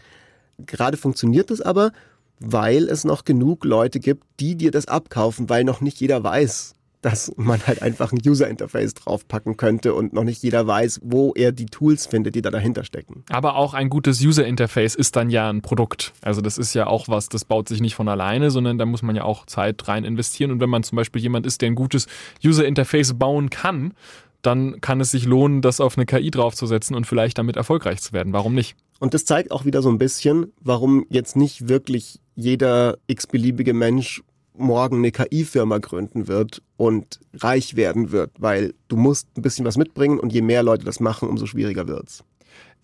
Gerade 0.58 0.96
funktioniert 0.96 1.50
das 1.50 1.60
aber, 1.60 1.92
weil 2.40 2.84
es 2.84 3.04
noch 3.04 3.24
genug 3.24 3.64
Leute 3.64 4.00
gibt, 4.00 4.24
die 4.40 4.56
dir 4.56 4.70
das 4.70 4.88
abkaufen, 4.88 5.50
weil 5.50 5.62
noch 5.64 5.82
nicht 5.82 6.00
jeder 6.00 6.24
weiß, 6.24 6.74
dass 7.02 7.32
man 7.36 7.60
halt 7.66 7.82
einfach 7.82 8.12
ein 8.12 8.18
User 8.26 8.48
Interface 8.48 8.94
draufpacken 8.94 9.58
könnte 9.58 9.92
und 9.92 10.14
noch 10.14 10.24
nicht 10.24 10.42
jeder 10.42 10.66
weiß, 10.66 11.00
wo 11.02 11.34
er 11.34 11.52
die 11.52 11.66
Tools 11.66 12.06
findet, 12.06 12.34
die 12.34 12.40
da 12.40 12.50
dahinter 12.50 12.82
stecken. 12.82 13.24
Aber 13.28 13.56
auch 13.56 13.74
ein 13.74 13.90
gutes 13.90 14.22
User 14.22 14.46
Interface 14.46 14.94
ist 14.94 15.14
dann 15.14 15.28
ja 15.28 15.50
ein 15.50 15.60
Produkt. 15.60 16.14
Also 16.22 16.40
das 16.40 16.56
ist 16.56 16.72
ja 16.72 16.86
auch 16.86 17.08
was, 17.08 17.28
das 17.28 17.44
baut 17.44 17.68
sich 17.68 17.82
nicht 17.82 17.94
von 17.94 18.08
alleine, 18.08 18.50
sondern 18.50 18.78
da 18.78 18.86
muss 18.86 19.02
man 19.02 19.16
ja 19.16 19.24
auch 19.24 19.44
Zeit 19.44 19.86
rein 19.86 20.04
investieren. 20.04 20.50
Und 20.50 20.60
wenn 20.60 20.70
man 20.70 20.82
zum 20.82 20.96
Beispiel 20.96 21.20
jemand 21.20 21.44
ist, 21.44 21.60
der 21.60 21.68
ein 21.68 21.74
gutes 21.74 22.06
User 22.42 22.64
Interface 22.64 23.12
bauen 23.12 23.50
kann, 23.50 23.92
dann 24.46 24.80
kann 24.80 25.00
es 25.00 25.10
sich 25.10 25.24
lohnen, 25.24 25.62
das 25.62 25.80
auf 25.80 25.96
eine 25.96 26.06
KI 26.06 26.30
draufzusetzen 26.30 26.94
und 26.94 27.06
vielleicht 27.06 27.38
damit 27.38 27.56
erfolgreich 27.56 28.00
zu 28.00 28.12
werden. 28.12 28.32
Warum 28.32 28.54
nicht? 28.54 28.76
Und 29.00 29.14
das 29.14 29.24
zeigt 29.24 29.50
auch 29.50 29.64
wieder 29.64 29.82
so 29.82 29.88
ein 29.88 29.98
bisschen, 29.98 30.52
warum 30.60 31.06
jetzt 31.08 31.36
nicht 31.36 31.68
wirklich 31.68 32.20
jeder 32.34 32.98
x-beliebige 33.06 33.74
Mensch 33.74 34.22
morgen 34.56 34.98
eine 34.98 35.10
KI-Firma 35.10 35.78
gründen 35.78 36.28
wird 36.28 36.62
und 36.76 37.20
reich 37.34 37.76
werden 37.76 38.12
wird, 38.12 38.30
weil 38.38 38.74
du 38.88 38.96
musst 38.96 39.28
ein 39.36 39.42
bisschen 39.42 39.64
was 39.64 39.76
mitbringen 39.76 40.20
und 40.20 40.32
je 40.32 40.42
mehr 40.42 40.62
Leute 40.62 40.84
das 40.84 41.00
machen, 41.00 41.28
umso 41.28 41.46
schwieriger 41.46 41.88
wird's. 41.88 42.22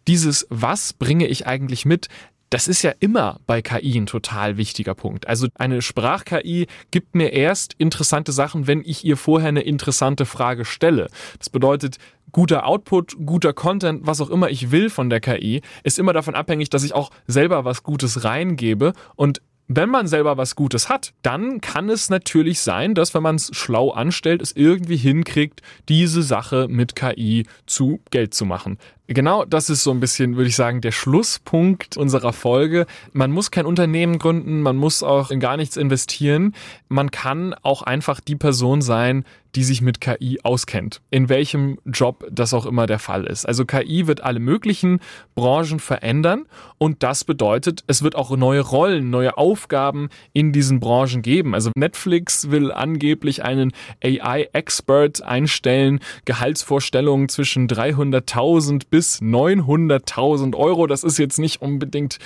Dieses 0.08 0.46
Was 0.50 0.92
bringe 0.92 1.26
ich 1.28 1.46
eigentlich 1.46 1.84
mit? 1.84 2.08
Das 2.50 2.66
ist 2.66 2.82
ja 2.82 2.92
immer 2.98 3.38
bei 3.46 3.62
KI 3.62 3.96
ein 3.96 4.06
total 4.06 4.56
wichtiger 4.56 4.96
Punkt. 4.96 5.28
Also 5.28 5.46
eine 5.54 5.82
Sprach-KI 5.82 6.66
gibt 6.90 7.14
mir 7.14 7.32
erst 7.32 7.74
interessante 7.78 8.32
Sachen, 8.32 8.66
wenn 8.66 8.82
ich 8.84 9.04
ihr 9.04 9.16
vorher 9.16 9.50
eine 9.50 9.62
interessante 9.62 10.26
Frage 10.26 10.64
stelle. 10.64 11.08
Das 11.38 11.48
bedeutet, 11.48 11.98
guter 12.32 12.66
Output, 12.66 13.14
guter 13.24 13.52
Content, 13.52 14.04
was 14.04 14.20
auch 14.20 14.30
immer 14.30 14.50
ich 14.50 14.72
will 14.72 14.90
von 14.90 15.10
der 15.10 15.20
KI, 15.20 15.62
ist 15.84 16.00
immer 16.00 16.12
davon 16.12 16.34
abhängig, 16.34 16.70
dass 16.70 16.82
ich 16.82 16.92
auch 16.92 17.12
selber 17.28 17.64
was 17.64 17.84
Gutes 17.84 18.24
reingebe 18.24 18.94
und 19.14 19.40
wenn 19.72 19.88
man 19.88 20.08
selber 20.08 20.36
was 20.36 20.56
Gutes 20.56 20.88
hat, 20.88 21.12
dann 21.22 21.60
kann 21.60 21.90
es 21.90 22.10
natürlich 22.10 22.58
sein, 22.58 22.96
dass 22.96 23.14
wenn 23.14 23.22
man 23.22 23.36
es 23.36 23.50
schlau 23.52 23.90
anstellt, 23.90 24.42
es 24.42 24.50
irgendwie 24.50 24.96
hinkriegt, 24.96 25.62
diese 25.88 26.24
Sache 26.24 26.66
mit 26.68 26.96
KI 26.96 27.46
zu 27.66 28.00
Geld 28.10 28.34
zu 28.34 28.46
machen. 28.46 28.78
Genau 29.12 29.44
das 29.44 29.70
ist 29.70 29.82
so 29.82 29.90
ein 29.90 29.98
bisschen, 29.98 30.36
würde 30.36 30.50
ich 30.50 30.54
sagen, 30.54 30.80
der 30.80 30.92
Schlusspunkt 30.92 31.96
unserer 31.96 32.32
Folge. 32.32 32.86
Man 33.12 33.32
muss 33.32 33.50
kein 33.50 33.66
Unternehmen 33.66 34.20
gründen, 34.20 34.62
man 34.62 34.76
muss 34.76 35.02
auch 35.02 35.32
in 35.32 35.40
gar 35.40 35.56
nichts 35.56 35.76
investieren. 35.76 36.54
Man 36.88 37.10
kann 37.10 37.52
auch 37.62 37.82
einfach 37.82 38.20
die 38.20 38.36
Person 38.36 38.82
sein, 38.82 39.24
die 39.54 39.64
sich 39.64 39.82
mit 39.82 40.00
KI 40.00 40.38
auskennt, 40.44 41.00
in 41.10 41.28
welchem 41.28 41.78
Job 41.84 42.24
das 42.30 42.54
auch 42.54 42.66
immer 42.66 42.86
der 42.86 43.00
Fall 43.00 43.24
ist. 43.24 43.46
Also 43.46 43.64
KI 43.64 44.06
wird 44.06 44.22
alle 44.22 44.38
möglichen 44.38 45.00
Branchen 45.34 45.80
verändern 45.80 46.46
und 46.78 47.02
das 47.02 47.24
bedeutet, 47.24 47.82
es 47.88 48.02
wird 48.02 48.14
auch 48.14 48.36
neue 48.36 48.60
Rollen, 48.60 49.10
neue 49.10 49.36
Aufgaben 49.36 50.08
in 50.32 50.52
diesen 50.52 50.78
Branchen 50.78 51.22
geben. 51.22 51.54
Also 51.54 51.72
Netflix 51.74 52.50
will 52.50 52.70
angeblich 52.70 53.42
einen 53.42 53.72
AI-Expert 54.04 55.22
einstellen, 55.22 55.98
Gehaltsvorstellungen 56.26 57.28
zwischen 57.28 57.66
300.000 57.66 58.84
bis 58.88 58.99
bis 59.00 59.22
900.000 59.22 60.54
Euro. 60.54 60.86
Das 60.86 61.04
ist 61.04 61.18
jetzt 61.18 61.38
nicht 61.38 61.62
unbedingt 61.62 62.18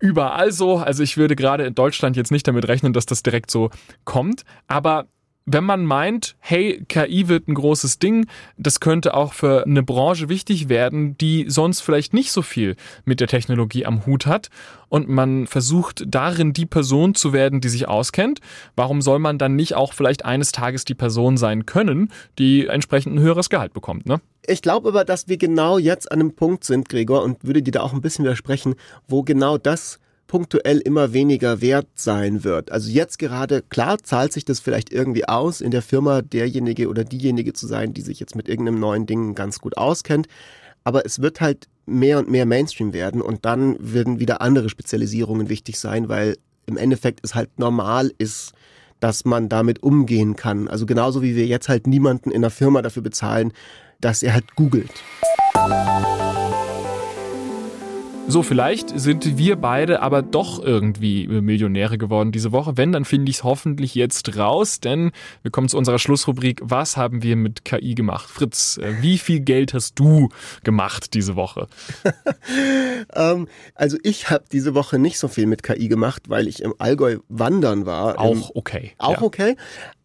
überall 0.00 0.52
so. 0.52 0.76
Also 0.76 1.02
ich 1.02 1.16
würde 1.16 1.34
gerade 1.34 1.64
in 1.64 1.74
Deutschland 1.74 2.14
jetzt 2.14 2.30
nicht 2.30 2.46
damit 2.46 2.68
rechnen, 2.68 2.92
dass 2.92 3.06
das 3.06 3.22
direkt 3.22 3.50
so 3.50 3.70
kommt. 4.04 4.42
Aber 4.66 5.06
wenn 5.52 5.64
man 5.64 5.84
meint, 5.84 6.36
hey, 6.38 6.84
KI 6.88 7.28
wird 7.28 7.48
ein 7.48 7.54
großes 7.54 7.98
Ding, 7.98 8.26
das 8.56 8.80
könnte 8.80 9.14
auch 9.14 9.32
für 9.32 9.64
eine 9.64 9.82
Branche 9.82 10.28
wichtig 10.28 10.68
werden, 10.68 11.16
die 11.18 11.46
sonst 11.48 11.80
vielleicht 11.80 12.14
nicht 12.14 12.32
so 12.32 12.42
viel 12.42 12.76
mit 13.04 13.20
der 13.20 13.28
Technologie 13.28 13.86
am 13.86 14.06
Hut 14.06 14.26
hat 14.26 14.50
und 14.88 15.08
man 15.08 15.46
versucht 15.46 16.04
darin 16.06 16.52
die 16.52 16.66
Person 16.66 17.14
zu 17.14 17.32
werden, 17.32 17.60
die 17.60 17.68
sich 17.68 17.88
auskennt, 17.88 18.40
warum 18.76 19.02
soll 19.02 19.18
man 19.18 19.38
dann 19.38 19.56
nicht 19.56 19.74
auch 19.74 19.92
vielleicht 19.92 20.24
eines 20.24 20.52
Tages 20.52 20.84
die 20.84 20.94
Person 20.94 21.36
sein 21.36 21.66
können, 21.66 22.10
die 22.38 22.66
entsprechend 22.66 23.14
ein 23.14 23.20
höheres 23.20 23.50
Gehalt 23.50 23.72
bekommt, 23.72 24.06
ne? 24.06 24.20
Ich 24.46 24.62
glaube 24.62 24.88
aber, 24.88 25.04
dass 25.04 25.28
wir 25.28 25.36
genau 25.36 25.78
jetzt 25.78 26.10
an 26.10 26.18
einem 26.18 26.34
Punkt 26.34 26.64
sind, 26.64 26.88
Gregor, 26.88 27.22
und 27.22 27.44
würde 27.44 27.62
dir 27.62 27.72
da 27.72 27.82
auch 27.82 27.92
ein 27.92 28.00
bisschen 28.00 28.24
widersprechen, 28.24 28.74
wo 29.06 29.22
genau 29.22 29.58
das 29.58 30.00
punktuell 30.30 30.78
immer 30.78 31.12
weniger 31.12 31.60
wert 31.60 31.88
sein 31.96 32.44
wird. 32.44 32.70
Also 32.70 32.88
jetzt 32.88 33.18
gerade, 33.18 33.62
klar, 33.62 33.98
zahlt 34.00 34.32
sich 34.32 34.44
das 34.44 34.60
vielleicht 34.60 34.92
irgendwie 34.92 35.28
aus, 35.28 35.60
in 35.60 35.72
der 35.72 35.82
Firma 35.82 36.22
derjenige 36.22 36.88
oder 36.88 37.02
diejenige 37.02 37.52
zu 37.52 37.66
sein, 37.66 37.94
die 37.94 38.00
sich 38.02 38.20
jetzt 38.20 38.36
mit 38.36 38.48
irgendeinem 38.48 38.78
neuen 38.78 39.06
Ding 39.06 39.34
ganz 39.34 39.58
gut 39.58 39.76
auskennt. 39.76 40.28
Aber 40.84 41.04
es 41.04 41.20
wird 41.20 41.40
halt 41.40 41.66
mehr 41.84 42.20
und 42.20 42.30
mehr 42.30 42.46
Mainstream 42.46 42.92
werden 42.92 43.22
und 43.22 43.44
dann 43.44 43.76
werden 43.80 44.20
wieder 44.20 44.40
andere 44.40 44.68
Spezialisierungen 44.68 45.48
wichtig 45.48 45.80
sein, 45.80 46.08
weil 46.08 46.36
im 46.66 46.76
Endeffekt 46.76 47.18
es 47.24 47.34
halt 47.34 47.58
normal 47.58 48.12
ist, 48.18 48.52
dass 49.00 49.24
man 49.24 49.48
damit 49.48 49.82
umgehen 49.82 50.36
kann. 50.36 50.68
Also 50.68 50.86
genauso 50.86 51.22
wie 51.22 51.34
wir 51.34 51.46
jetzt 51.46 51.68
halt 51.68 51.88
niemanden 51.88 52.30
in 52.30 52.42
der 52.42 52.50
Firma 52.50 52.82
dafür 52.82 53.02
bezahlen, 53.02 53.52
dass 54.00 54.22
er 54.22 54.34
halt 54.34 54.54
googelt. 54.54 54.92
So, 58.30 58.44
vielleicht 58.44 58.96
sind 58.96 59.38
wir 59.38 59.56
beide 59.56 60.02
aber 60.02 60.22
doch 60.22 60.62
irgendwie 60.62 61.26
Millionäre 61.26 61.98
geworden 61.98 62.30
diese 62.30 62.52
Woche. 62.52 62.76
Wenn, 62.76 62.92
dann 62.92 63.04
finde 63.04 63.28
ich 63.28 63.38
es 63.38 63.44
hoffentlich 63.44 63.96
jetzt 63.96 64.36
raus, 64.38 64.78
denn 64.78 65.10
wir 65.42 65.50
kommen 65.50 65.68
zu 65.68 65.76
unserer 65.76 65.98
Schlussrubrik. 65.98 66.60
Was 66.62 66.96
haben 66.96 67.24
wir 67.24 67.34
mit 67.34 67.64
KI 67.64 67.96
gemacht? 67.96 68.30
Fritz, 68.30 68.78
äh, 68.78 69.02
wie 69.02 69.18
viel 69.18 69.40
Geld 69.40 69.74
hast 69.74 69.98
du 69.98 70.28
gemacht 70.62 71.14
diese 71.14 71.34
Woche? 71.34 71.66
ähm, 73.16 73.48
also 73.74 73.98
ich 74.04 74.30
habe 74.30 74.44
diese 74.52 74.76
Woche 74.76 75.00
nicht 75.00 75.18
so 75.18 75.26
viel 75.26 75.46
mit 75.46 75.64
KI 75.64 75.88
gemacht, 75.88 76.22
weil 76.28 76.46
ich 76.46 76.62
im 76.62 76.72
Allgäu 76.78 77.18
wandern 77.28 77.84
war. 77.84 78.20
Auch 78.20 78.52
okay. 78.54 78.92
Auch 78.98 79.14
ja. 79.14 79.22
okay. 79.22 79.56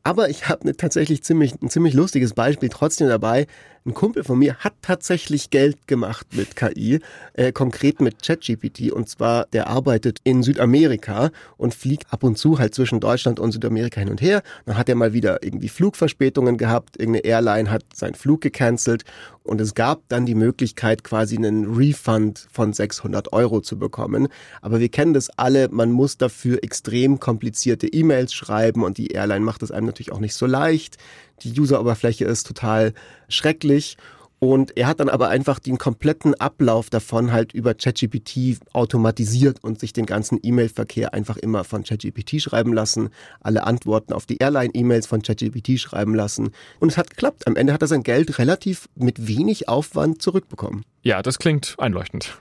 Aber 0.02 0.30
ich 0.30 0.50
habe 0.50 0.66
ne 0.66 0.76
tatsächlich 0.76 1.24
ziemlich, 1.24 1.62
ein 1.62 1.70
ziemlich 1.70 1.94
lustiges 1.94 2.34
Beispiel 2.34 2.70
trotzdem 2.70 3.08
dabei. 3.08 3.46
Ein 3.88 3.94
Kumpel 3.94 4.24
von 4.24 4.40
mir 4.40 4.56
hat 4.56 4.74
tatsächlich 4.82 5.52
Geld 5.52 5.88
gemacht 5.88 6.26
mit 6.32 6.56
KI, 6.56 7.02
äh, 7.34 7.52
konkret 7.52 8.02
mit 8.02 8.24
ChatGPT. 8.24 8.92
Und 8.92 9.08
zwar, 9.08 9.46
der 9.54 9.68
arbeitet 9.68 10.18
in 10.24 10.42
Südamerika 10.42 11.30
und 11.58 11.76
fliegt 11.76 12.12
ab 12.12 12.24
und 12.24 12.36
zu 12.36 12.58
halt 12.58 12.74
zwischen 12.74 13.00
Deutschland 13.00 13.40
und 13.40 13.52
Südamerika 13.52 14.00
hin 14.00 14.10
und 14.10 14.22
her. 14.22 14.42
Dann 14.66 14.76
hat 14.76 14.90
er 14.90 14.96
mal 14.96 15.14
wieder 15.14 15.44
irgendwie 15.44 15.70
Flugverspätungen 15.70 16.58
gehabt. 16.58 16.98
Irgendeine 17.00 17.26
Airline 17.26 17.70
hat 17.70 17.84
seinen 17.94 18.16
Flug 18.16 18.42
gecancelt. 18.42 19.04
Und 19.44 19.62
es 19.62 19.76
gab 19.76 20.02
dann 20.10 20.26
die 20.26 20.34
Möglichkeit, 20.34 21.04
quasi 21.04 21.38
einen 21.38 21.76
Refund 21.76 22.48
von 22.52 22.74
600 22.74 23.34
Euro 23.34 23.62
zu 23.62 23.78
bekommen. 23.78 24.30
Aber 24.64 24.80
wir 24.80 24.90
kennen 24.90 25.14
das 25.14 25.30
alle. 25.30 25.70
Man 25.70 25.92
muss 25.92 26.18
dafür 26.18 26.64
extrem 26.64 27.20
komplizierte 27.20 27.86
E-Mails 27.86 28.34
schreiben 28.34 28.84
und 28.84 28.98
die 28.98 29.10
Airline 29.10 29.46
macht 29.46 29.62
es 29.62 29.70
einem 29.70 29.86
natürlich 29.86 30.12
auch 30.12 30.20
nicht 30.20 30.34
so 30.34 30.48
leicht. 30.48 30.98
Die 31.44 31.60
Useroberfläche 31.60 32.26
ist 32.26 32.48
total 32.48 32.94
schrecklich. 33.30 33.98
Und 34.40 34.78
er 34.78 34.88
hat 34.88 35.00
dann 35.00 35.10
aber 35.10 35.30
einfach 35.30 35.60
den 35.60 35.78
kompletten 35.78 36.36
Ablauf 36.36 36.90
davon 36.90 37.32
halt 37.32 37.54
über 37.54 37.74
ChatGPT 37.74 38.60
automatisiert 38.74 39.64
und 39.64 39.80
sich 39.80 39.94
den 39.94 40.06
ganzen 40.06 40.40
E-Mail-Verkehr 40.44 41.14
einfach 41.14 41.38
immer 41.38 41.64
von 41.64 41.84
ChatGPT 41.84 42.42
schreiben 42.42 42.74
lassen, 42.74 43.10
alle 43.40 43.64
Antworten 43.64 44.14
auf 44.14 44.26
die 44.26 44.38
Airline-E-Mails 44.38 45.08
von 45.08 45.22
ChatGPT 45.22 45.80
schreiben 45.80 46.14
lassen. 46.14 46.52
Und 46.80 46.92
es 46.92 46.98
hat 46.98 47.10
geklappt. 47.10 47.48
Am 47.48 47.56
Ende 47.56 47.74
hat 47.74 47.82
er 47.82 47.88
sein 47.88 48.04
Geld 48.04 48.38
relativ 48.38 48.90
mit 48.96 49.28
wenig 49.28 49.70
Aufwand 49.70 50.22
zurückbekommen. 50.22 50.84
Ja, 51.02 51.22
das 51.22 51.40
klingt 51.40 51.76
einleuchtend. 51.78 52.38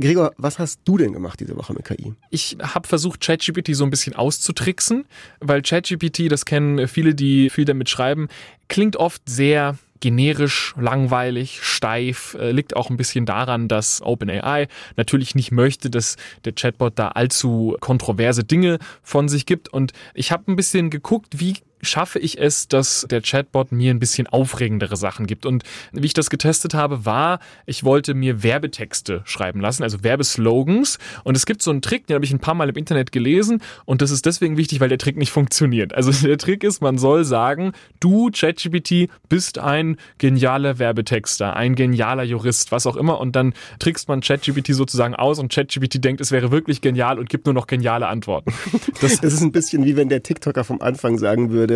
Gregor, 0.00 0.32
was 0.36 0.58
hast 0.58 0.80
du 0.84 0.96
denn 0.98 1.12
gemacht 1.12 1.38
diese 1.38 1.56
Woche 1.56 1.72
mit 1.72 1.84
KI? 1.84 2.14
Ich 2.30 2.56
habe 2.60 2.88
versucht, 2.88 3.20
ChatGPT 3.20 3.76
so 3.76 3.84
ein 3.84 3.90
bisschen 3.90 4.14
auszutricksen, 4.14 5.04
weil 5.40 5.62
ChatGPT, 5.62 6.30
das 6.30 6.44
kennen 6.44 6.88
viele, 6.88 7.14
die 7.14 7.48
viel 7.48 7.64
damit 7.64 7.88
schreiben, 7.88 8.28
klingt 8.68 8.96
oft 8.96 9.22
sehr 9.28 9.78
generisch, 10.00 10.74
langweilig, 10.78 11.60
steif, 11.62 12.36
äh, 12.38 12.50
liegt 12.50 12.76
auch 12.76 12.90
ein 12.90 12.98
bisschen 12.98 13.24
daran, 13.24 13.68
dass 13.68 14.02
OpenAI 14.02 14.68
natürlich 14.96 15.34
nicht 15.34 15.50
möchte, 15.50 15.88
dass 15.88 16.16
der 16.44 16.52
Chatbot 16.52 16.98
da 16.98 17.08
allzu 17.08 17.76
kontroverse 17.80 18.44
Dinge 18.44 18.78
von 19.02 19.28
sich 19.28 19.46
gibt. 19.46 19.72
Und 19.72 19.92
ich 20.12 20.30
habe 20.30 20.52
ein 20.52 20.56
bisschen 20.56 20.90
geguckt, 20.90 21.40
wie 21.40 21.56
schaffe 21.84 22.18
ich 22.18 22.38
es, 22.38 22.68
dass 22.68 23.06
der 23.10 23.22
Chatbot 23.22 23.72
mir 23.72 23.90
ein 23.90 23.98
bisschen 23.98 24.26
aufregendere 24.26 24.96
Sachen 24.96 25.26
gibt. 25.26 25.46
Und 25.46 25.62
wie 25.92 26.06
ich 26.06 26.14
das 26.14 26.30
getestet 26.30 26.74
habe, 26.74 27.04
war, 27.04 27.40
ich 27.66 27.84
wollte 27.84 28.14
mir 28.14 28.42
Werbetexte 28.42 29.22
schreiben 29.24 29.60
lassen, 29.60 29.82
also 29.82 30.02
Werbeslogans. 30.02 30.98
Und 31.24 31.36
es 31.36 31.46
gibt 31.46 31.62
so 31.62 31.70
einen 31.70 31.82
Trick, 31.82 32.06
den 32.06 32.14
habe 32.14 32.24
ich 32.24 32.32
ein 32.32 32.38
paar 32.38 32.54
Mal 32.54 32.68
im 32.68 32.76
Internet 32.76 33.12
gelesen. 33.12 33.60
Und 33.84 34.02
das 34.02 34.10
ist 34.10 34.26
deswegen 34.26 34.56
wichtig, 34.56 34.80
weil 34.80 34.88
der 34.88 34.98
Trick 34.98 35.16
nicht 35.16 35.30
funktioniert. 35.30 35.94
Also 35.94 36.12
der 36.26 36.38
Trick 36.38 36.64
ist, 36.64 36.80
man 36.80 36.98
soll 36.98 37.24
sagen, 37.24 37.72
du, 38.00 38.30
ChatGPT, 38.30 39.08
bist 39.28 39.58
ein 39.58 39.96
genialer 40.18 40.78
Werbetexter, 40.78 41.56
ein 41.56 41.74
genialer 41.74 42.22
Jurist, 42.22 42.72
was 42.72 42.86
auch 42.86 42.96
immer. 42.96 43.20
Und 43.20 43.36
dann 43.36 43.54
trickst 43.78 44.08
man 44.08 44.20
ChatGPT 44.20 44.74
sozusagen 44.74 45.14
aus 45.14 45.38
und 45.38 45.52
ChatGPT 45.52 46.04
denkt, 46.04 46.20
es 46.20 46.30
wäre 46.30 46.50
wirklich 46.50 46.80
genial 46.80 47.18
und 47.18 47.28
gibt 47.28 47.46
nur 47.46 47.54
noch 47.54 47.66
geniale 47.66 48.06
Antworten. 48.06 48.52
Das, 49.00 49.20
das 49.20 49.34
ist 49.34 49.42
ein 49.42 49.52
bisschen 49.52 49.84
wie 49.84 49.96
wenn 49.96 50.08
der 50.08 50.22
TikToker 50.22 50.64
vom 50.64 50.80
Anfang 50.80 51.18
sagen 51.18 51.50
würde, 51.50 51.73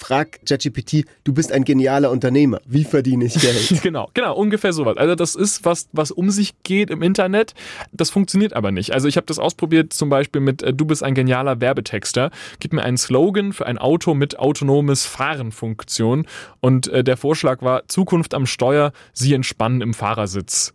frag 0.00 0.40
ChatGPT, 0.46 1.04
du 1.24 1.32
bist 1.32 1.52
ein 1.52 1.64
genialer 1.64 2.10
Unternehmer. 2.10 2.60
Wie 2.66 2.84
verdiene 2.84 3.26
ich 3.26 3.34
Geld? 3.34 3.80
genau, 3.82 4.08
genau, 4.14 4.34
ungefähr 4.34 4.72
sowas. 4.72 4.96
Also 4.96 5.14
das 5.14 5.34
ist 5.34 5.64
was, 5.64 5.88
was 5.92 6.10
um 6.10 6.30
sich 6.30 6.62
geht 6.62 6.90
im 6.90 7.02
Internet. 7.02 7.54
Das 7.92 8.10
funktioniert 8.10 8.54
aber 8.54 8.70
nicht. 8.72 8.92
Also 8.92 9.08
ich 9.08 9.16
habe 9.16 9.26
das 9.26 9.38
ausprobiert 9.38 9.92
zum 9.92 10.08
Beispiel 10.08 10.40
mit 10.40 10.62
äh, 10.62 10.72
Du 10.72 10.86
bist 10.86 11.02
ein 11.02 11.14
genialer 11.14 11.60
Werbetexter. 11.60 12.30
Gib 12.60 12.72
mir 12.72 12.82
einen 12.82 12.96
Slogan 12.96 13.52
für 13.52 13.66
ein 13.66 13.78
Auto 13.78 14.14
mit 14.14 14.38
autonomes 14.38 15.04
Fahrenfunktion. 15.04 16.26
Und 16.60 16.88
äh, 16.88 17.04
der 17.04 17.18
Vorschlag 17.18 17.60
war 17.62 17.86
Zukunft 17.88 18.32
am 18.34 18.46
Steuer, 18.46 18.92
Sie 19.12 19.34
entspannen 19.34 19.82
im 19.82 19.92
Fahrersitz. 19.92 20.72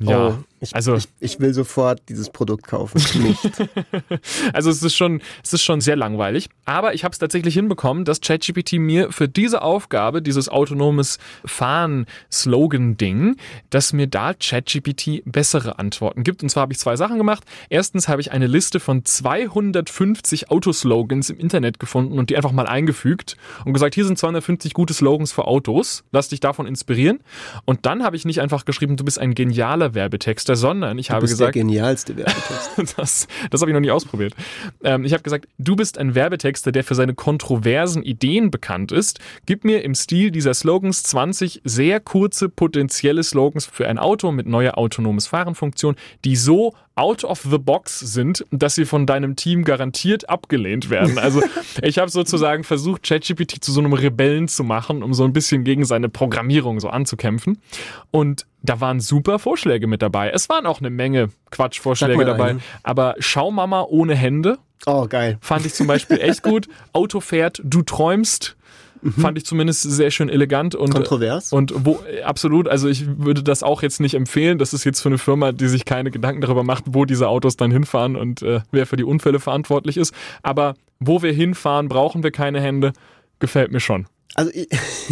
Ja, 0.00 0.28
oh, 0.28 0.38
ich, 0.60 0.74
also 0.74 0.96
ich, 0.96 1.08
ich, 1.20 1.40
will 1.40 1.54
sofort 1.54 2.02
dieses 2.08 2.30
Produkt 2.30 2.66
kaufen. 2.66 3.00
Nicht. 3.22 3.40
also 4.52 4.70
es 4.70 4.82
ist 4.82 4.96
schon, 4.96 5.20
es 5.42 5.52
ist 5.52 5.62
schon 5.62 5.80
sehr 5.80 5.96
langweilig. 5.96 6.48
Aber 6.64 6.94
ich 6.94 7.04
habe 7.04 7.12
es 7.12 7.18
tatsächlich 7.18 7.54
hinbekommen, 7.54 8.04
dass 8.04 8.20
ChatGPT 8.20 8.74
mir 8.74 9.12
für 9.12 9.28
diese 9.28 9.62
Aufgabe, 9.62 10.20
dieses 10.20 10.48
autonomes 10.48 11.18
Fahren-Slogan-Ding, 11.44 13.36
dass 13.70 13.92
mir 13.92 14.08
da 14.08 14.34
ChatGPT 14.34 15.22
bessere 15.24 15.78
Antworten 15.78 16.24
gibt. 16.24 16.42
Und 16.42 16.48
zwar 16.48 16.62
habe 16.62 16.72
ich 16.72 16.78
zwei 16.78 16.96
Sachen 16.96 17.18
gemacht. 17.18 17.44
Erstens 17.68 18.08
habe 18.08 18.20
ich 18.20 18.32
eine 18.32 18.46
Liste 18.46 18.80
von 18.80 19.04
250 19.04 20.50
Autoslogans 20.50 21.30
im 21.30 21.38
Internet 21.38 21.78
gefunden 21.78 22.18
und 22.18 22.30
die 22.30 22.36
einfach 22.36 22.52
mal 22.52 22.66
eingefügt 22.66 23.36
und 23.64 23.72
gesagt, 23.74 23.94
hier 23.94 24.04
sind 24.04 24.18
250 24.18 24.74
gute 24.74 24.94
Slogans 24.94 25.30
für 25.30 25.46
Autos. 25.46 26.04
Lass 26.10 26.28
dich 26.28 26.40
davon 26.40 26.66
inspirieren. 26.66 27.20
Und 27.64 27.86
dann 27.86 28.02
habe 28.02 28.16
ich 28.16 28.24
nicht 28.24 28.40
einfach 28.40 28.64
geschrieben, 28.64 28.96
du 28.96 29.04
bist 29.04 29.18
ein 29.18 29.34
genialer 29.34 29.94
Werbetexter, 30.48 30.56
sondern 30.56 30.98
ich 30.98 31.08
du 31.08 31.12
habe 31.14 31.22
bist 31.22 31.34
gesagt, 31.34 31.54
der 31.54 31.62
genialste 31.62 32.16
Werbetexter. 32.16 32.84
das, 32.96 33.28
das 33.50 33.60
habe 33.60 33.70
ich 33.70 33.74
noch 33.74 33.80
nie 33.80 33.90
ausprobiert. 33.90 34.34
Ähm, 34.82 35.04
ich 35.04 35.12
habe 35.12 35.22
gesagt, 35.22 35.48
du 35.58 35.76
bist 35.76 35.98
ein 35.98 36.14
Werbetexter, 36.14 36.72
der 36.72 36.84
für 36.84 36.94
seine 36.94 37.14
kontroversen 37.14 38.02
Ideen 38.02 38.50
bekannt 38.50 38.92
ist. 38.92 39.20
Gib 39.46 39.64
mir 39.64 39.84
im 39.84 39.94
Stil 39.94 40.30
dieser 40.30 40.54
Slogans 40.54 41.02
20 41.02 41.62
sehr 41.64 42.00
kurze 42.00 42.48
potenzielle 42.48 43.22
Slogans 43.22 43.66
für 43.66 43.88
ein 43.88 43.98
Auto 43.98 44.32
mit 44.32 44.46
neuer 44.46 44.78
autonomes 44.78 45.26
Fahrenfunktion, 45.26 45.96
die 46.24 46.36
so 46.36 46.74
out 46.98 47.24
of 47.24 47.40
the 47.48 47.58
box 47.58 48.00
sind, 48.00 48.44
dass 48.50 48.74
sie 48.74 48.84
von 48.84 49.06
deinem 49.06 49.36
Team 49.36 49.64
garantiert 49.64 50.28
abgelehnt 50.28 50.90
werden. 50.90 51.16
Also 51.18 51.42
ich 51.82 51.98
habe 51.98 52.10
sozusagen 52.10 52.64
versucht, 52.64 53.04
ChatGPT 53.04 53.62
zu 53.62 53.70
so 53.70 53.80
einem 53.80 53.92
Rebellen 53.92 54.48
zu 54.48 54.64
machen, 54.64 55.02
um 55.04 55.14
so 55.14 55.24
ein 55.24 55.32
bisschen 55.32 55.62
gegen 55.62 55.84
seine 55.84 56.08
Programmierung 56.08 56.80
so 56.80 56.88
anzukämpfen. 56.88 57.58
Und 58.10 58.46
da 58.62 58.80
waren 58.80 58.98
super 58.98 59.38
Vorschläge 59.38 59.86
mit 59.86 60.02
dabei. 60.02 60.30
Es 60.30 60.48
waren 60.48 60.66
auch 60.66 60.80
eine 60.80 60.90
Menge 60.90 61.30
Quatschvorschläge 61.52 62.24
dabei. 62.24 62.50
einen. 62.50 62.62
Aber 62.82 63.14
Schaumama 63.20 63.82
ohne 63.88 64.16
Hände 64.16 64.58
Oh, 64.86 65.06
geil. 65.08 65.38
fand 65.40 65.66
ich 65.66 65.74
zum 65.74 65.86
Beispiel 65.86 66.20
echt 66.20 66.42
gut. 66.42 66.68
Auto 66.92 67.20
fährt, 67.20 67.60
du 67.64 67.82
träumst. 67.82 68.56
Fand 69.18 69.38
ich 69.38 69.44
zumindest 69.44 69.82
sehr 69.82 70.10
schön 70.10 70.28
elegant 70.28 70.74
und 70.74 70.90
Kontrovers. 70.90 71.52
und 71.52 71.72
wo 71.76 72.00
absolut, 72.24 72.68
also 72.68 72.88
ich 72.88 73.06
würde 73.18 73.42
das 73.42 73.62
auch 73.62 73.82
jetzt 73.82 74.00
nicht 74.00 74.14
empfehlen. 74.14 74.58
Das 74.58 74.72
ist 74.72 74.84
jetzt 74.84 75.00
für 75.00 75.08
eine 75.08 75.18
Firma, 75.18 75.52
die 75.52 75.68
sich 75.68 75.84
keine 75.84 76.10
Gedanken 76.10 76.40
darüber 76.40 76.62
macht, 76.62 76.84
wo 76.88 77.04
diese 77.04 77.28
Autos 77.28 77.56
dann 77.56 77.70
hinfahren 77.70 78.16
und 78.16 78.42
äh, 78.42 78.60
wer 78.70 78.86
für 78.86 78.96
die 78.96 79.04
Unfälle 79.04 79.40
verantwortlich 79.40 79.96
ist. 79.96 80.14
Aber 80.42 80.74
wo 81.00 81.22
wir 81.22 81.32
hinfahren, 81.32 81.88
brauchen 81.88 82.22
wir 82.22 82.30
keine 82.30 82.60
Hände. 82.60 82.92
Gefällt 83.38 83.70
mir 83.70 83.80
schon. 83.80 84.06
Also 84.34 84.50
ich, 84.52 84.68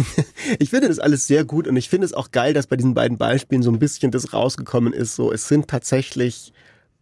ich 0.59 0.69
finde 0.69 0.87
das 0.87 0.99
alles 0.99 1.27
sehr 1.27 1.45
gut 1.45 1.67
und 1.67 1.75
ich 1.75 1.89
finde 1.89 2.05
es 2.05 2.13
auch 2.13 2.31
geil, 2.31 2.53
dass 2.53 2.67
bei 2.67 2.75
diesen 2.75 2.93
beiden 2.93 3.17
Beispielen 3.17 3.63
so 3.63 3.71
ein 3.71 3.79
bisschen 3.79 4.11
das 4.11 4.33
rausgekommen 4.33 4.93
ist. 4.93 5.15
So, 5.15 5.31
es 5.31 5.47
sind 5.47 5.67
tatsächlich 5.67 6.53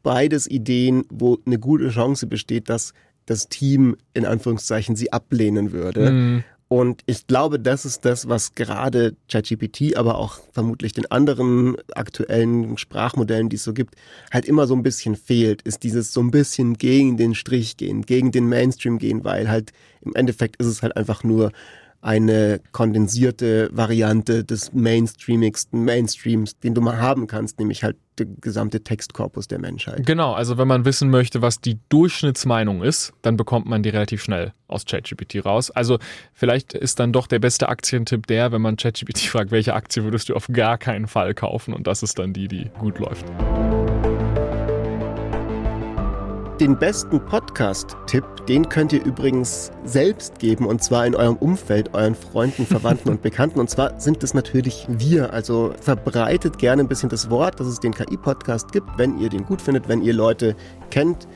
beides 0.03 0.47
Ideen, 0.49 1.05
wo 1.09 1.39
eine 1.45 1.59
gute 1.59 1.89
Chance 1.89 2.27
besteht, 2.27 2.69
dass 2.69 2.93
das 3.25 3.49
Team 3.49 3.97
in 4.13 4.25
Anführungszeichen 4.25 4.95
sie 4.95 5.11
ablehnen 5.11 5.71
würde. 5.71 6.11
Mhm. 6.11 6.43
Und 6.75 7.03
ich 7.05 7.25
glaube, 7.25 7.57
das 7.57 7.85
ist 7.85 8.03
das, 8.03 8.27
was 8.27 8.53
gerade 8.53 9.15
ChatGPT, 9.31 9.95
aber 9.95 10.17
auch 10.17 10.39
vermutlich 10.51 10.91
den 10.91 11.09
anderen 11.09 11.77
aktuellen 11.93 12.77
Sprachmodellen, 12.77 13.47
die 13.47 13.55
es 13.55 13.63
so 13.63 13.71
gibt, 13.71 13.95
halt 14.29 14.43
immer 14.43 14.67
so 14.67 14.75
ein 14.75 14.83
bisschen 14.83 15.15
fehlt, 15.15 15.61
ist 15.61 15.83
dieses 15.83 16.11
so 16.11 16.19
ein 16.19 16.31
bisschen 16.31 16.73
gegen 16.73 17.15
den 17.15 17.33
Strich 17.33 17.77
gehen, 17.77 18.01
gegen 18.01 18.33
den 18.33 18.49
Mainstream 18.49 18.97
gehen, 18.97 19.23
weil 19.23 19.47
halt 19.47 19.71
im 20.01 20.15
Endeffekt 20.15 20.57
ist 20.57 20.67
es 20.67 20.81
halt 20.81 20.97
einfach 20.97 21.23
nur 21.23 21.53
eine 22.05 22.61
kondensierte 22.71 23.67
Variante 23.71 24.43
des 24.43 24.73
mainstreamigsten 24.73 25.83
Mainstreams, 25.83 26.59
den 26.59 26.75
du 26.75 26.81
mal 26.81 26.99
haben 26.99 27.25
kannst, 27.25 27.57
nämlich 27.57 27.83
halt 27.83 27.97
der 28.19 28.27
gesamte 28.39 28.83
Textkorpus 28.83 29.47
der 29.47 29.59
Menschheit. 29.59 30.05
Genau, 30.05 30.33
also 30.33 30.59
wenn 30.59 30.67
man 30.67 30.85
wissen 30.85 31.09
möchte, 31.09 31.41
was 31.41 31.61
die 31.61 31.79
Durchschnittsmeinung 31.89 32.83
ist, 32.83 33.11
dann 33.23 33.37
bekommt 33.37 33.65
man 33.65 33.81
die 33.81 33.89
relativ 33.89 34.23
schnell 34.23 34.53
aus 34.67 34.85
ChatGPT 34.85 35.43
raus. 35.43 35.71
Also 35.71 35.97
vielleicht 36.31 36.75
ist 36.75 36.99
dann 36.99 37.11
doch 37.11 37.25
der 37.25 37.39
beste 37.39 37.69
Aktientipp 37.69 38.27
der, 38.27 38.51
wenn 38.51 38.61
man 38.61 38.77
ChatGPT 38.77 39.21
fragt, 39.21 39.49
welche 39.49 39.73
Aktie 39.73 40.03
würdest 40.03 40.29
du 40.29 40.35
auf 40.35 40.47
gar 40.47 40.77
keinen 40.77 41.07
Fall 41.07 41.33
kaufen 41.33 41.73
und 41.73 41.87
das 41.87 42.03
ist 42.03 42.19
dann 42.19 42.33
die, 42.33 42.47
die 42.47 42.69
gut 42.79 42.99
läuft. 42.99 43.25
Den 46.59 46.79
besten 46.79 47.19
Podcast-Tipp, 47.19 48.23
den 48.47 48.69
könnt 48.69 48.93
ihr 48.93 49.03
übrigens 49.03 49.71
selbst 49.83 50.39
geben 50.39 50.65
und 50.67 50.81
zwar 50.81 51.05
in 51.05 51.13
eurem 51.13 51.35
Umfeld, 51.35 51.93
euren 51.93 52.15
Freunden, 52.15 52.65
Verwandten 52.65 53.09
und 53.09 53.21
Bekannten. 53.21 53.59
Und 53.59 53.69
zwar 53.69 53.99
sind 53.99 54.23
es 54.23 54.33
natürlich 54.33 54.85
wir. 54.87 55.33
Also 55.33 55.73
verbreitet 55.81 56.57
gerne 56.57 56.83
ein 56.83 56.87
bisschen 56.87 57.09
das 57.09 57.29
Wort, 57.29 57.59
dass 57.59 57.67
es 57.67 57.81
den 57.81 57.93
KI-Podcast 57.93 58.71
gibt, 58.71 58.87
wenn 58.97 59.19
ihr 59.19 59.27
den 59.27 59.45
gut 59.45 59.61
findet, 59.61 59.89
wenn 59.89 60.01
ihr 60.01 60.13
Leute 60.13 60.55
kennt, 60.91 61.27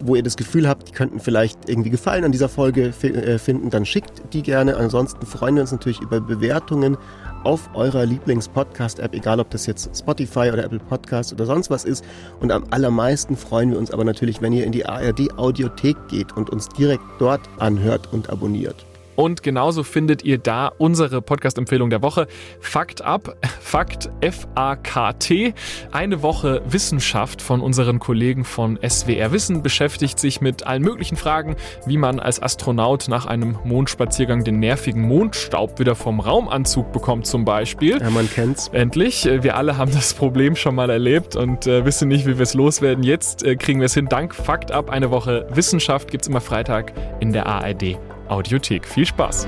wo 0.00 0.14
ihr 0.14 0.22
das 0.22 0.36
Gefühl 0.36 0.68
habt, 0.68 0.88
die 0.88 0.92
könnten 0.92 1.20
vielleicht 1.20 1.68
irgendwie 1.68 1.90
Gefallen 1.90 2.24
an 2.24 2.32
dieser 2.32 2.48
Folge 2.48 2.92
äh, 3.02 3.38
finden, 3.38 3.70
dann 3.70 3.84
schickt 3.84 4.22
die 4.32 4.42
gerne. 4.42 4.76
Ansonsten 4.76 5.24
freuen 5.26 5.54
wir 5.54 5.62
uns 5.62 5.72
natürlich 5.72 6.00
über 6.00 6.20
Bewertungen 6.20 6.96
auf 7.44 7.70
eurer 7.74 8.04
Lieblings-Podcast-App, 8.04 9.14
egal 9.14 9.40
ob 9.40 9.50
das 9.50 9.66
jetzt 9.66 9.96
Spotify 9.96 10.50
oder 10.52 10.64
Apple 10.64 10.80
Podcast 10.80 11.32
oder 11.32 11.46
sonst 11.46 11.70
was 11.70 11.84
ist. 11.84 12.04
Und 12.40 12.52
am 12.52 12.64
allermeisten 12.70 13.36
freuen 13.36 13.70
wir 13.70 13.78
uns 13.78 13.90
aber 13.90 14.04
natürlich, 14.04 14.42
wenn 14.42 14.52
ihr 14.52 14.64
in 14.64 14.72
die 14.72 14.86
ARD-Audiothek 14.86 15.96
geht 16.08 16.36
und 16.36 16.50
uns 16.50 16.68
direkt 16.68 17.04
dort 17.18 17.42
anhört 17.58 18.12
und 18.12 18.30
abonniert. 18.30 18.89
Und 19.20 19.42
genauso 19.42 19.82
findet 19.82 20.24
ihr 20.24 20.38
da 20.38 20.72
unsere 20.78 21.20
Podcast-Empfehlung 21.20 21.90
der 21.90 22.00
Woche. 22.00 22.26
Fakt 22.58 23.02
ab, 23.02 23.36
Fakt 23.60 24.08
F-A-K-T. 24.22 25.52
Eine 25.92 26.22
Woche 26.22 26.62
Wissenschaft 26.64 27.42
von 27.42 27.60
unseren 27.60 27.98
Kollegen 27.98 28.44
von 28.44 28.78
SWR 28.82 29.30
Wissen 29.30 29.62
beschäftigt 29.62 30.18
sich 30.18 30.40
mit 30.40 30.66
allen 30.66 30.80
möglichen 30.80 31.16
Fragen, 31.16 31.56
wie 31.84 31.98
man 31.98 32.18
als 32.18 32.42
Astronaut 32.42 33.08
nach 33.08 33.26
einem 33.26 33.58
Mondspaziergang 33.62 34.42
den 34.42 34.58
nervigen 34.58 35.02
Mondstaub 35.02 35.78
wieder 35.78 35.96
vom 35.96 36.20
Raumanzug 36.20 36.90
bekommt 36.90 37.26
zum 37.26 37.44
Beispiel. 37.44 38.00
Ja, 38.00 38.08
man 38.08 38.26
kennt's. 38.30 38.68
Endlich. 38.68 39.26
Wir 39.26 39.54
alle 39.54 39.76
haben 39.76 39.92
das 39.92 40.14
Problem 40.14 40.56
schon 40.56 40.74
mal 40.74 40.88
erlebt 40.88 41.36
und 41.36 41.66
äh, 41.66 41.84
wissen 41.84 42.08
nicht, 42.08 42.24
wie 42.24 42.38
wir 42.38 42.44
es 42.44 42.54
loswerden. 42.54 43.04
Jetzt 43.04 43.44
äh, 43.44 43.56
kriegen 43.56 43.80
wir 43.80 43.86
es 43.86 43.92
hin. 43.92 44.06
Dank 44.06 44.34
Fakt 44.34 44.72
ab. 44.72 44.88
Eine 44.88 45.10
Woche 45.10 45.46
Wissenschaft 45.50 46.10
gibt 46.10 46.24
es 46.24 46.28
immer 46.28 46.40
Freitag 46.40 46.94
in 47.20 47.34
der 47.34 47.44
ARD. 47.44 47.98
Audiothek. 48.30 48.86
Viel 48.86 49.06
Spaß! 49.06 49.46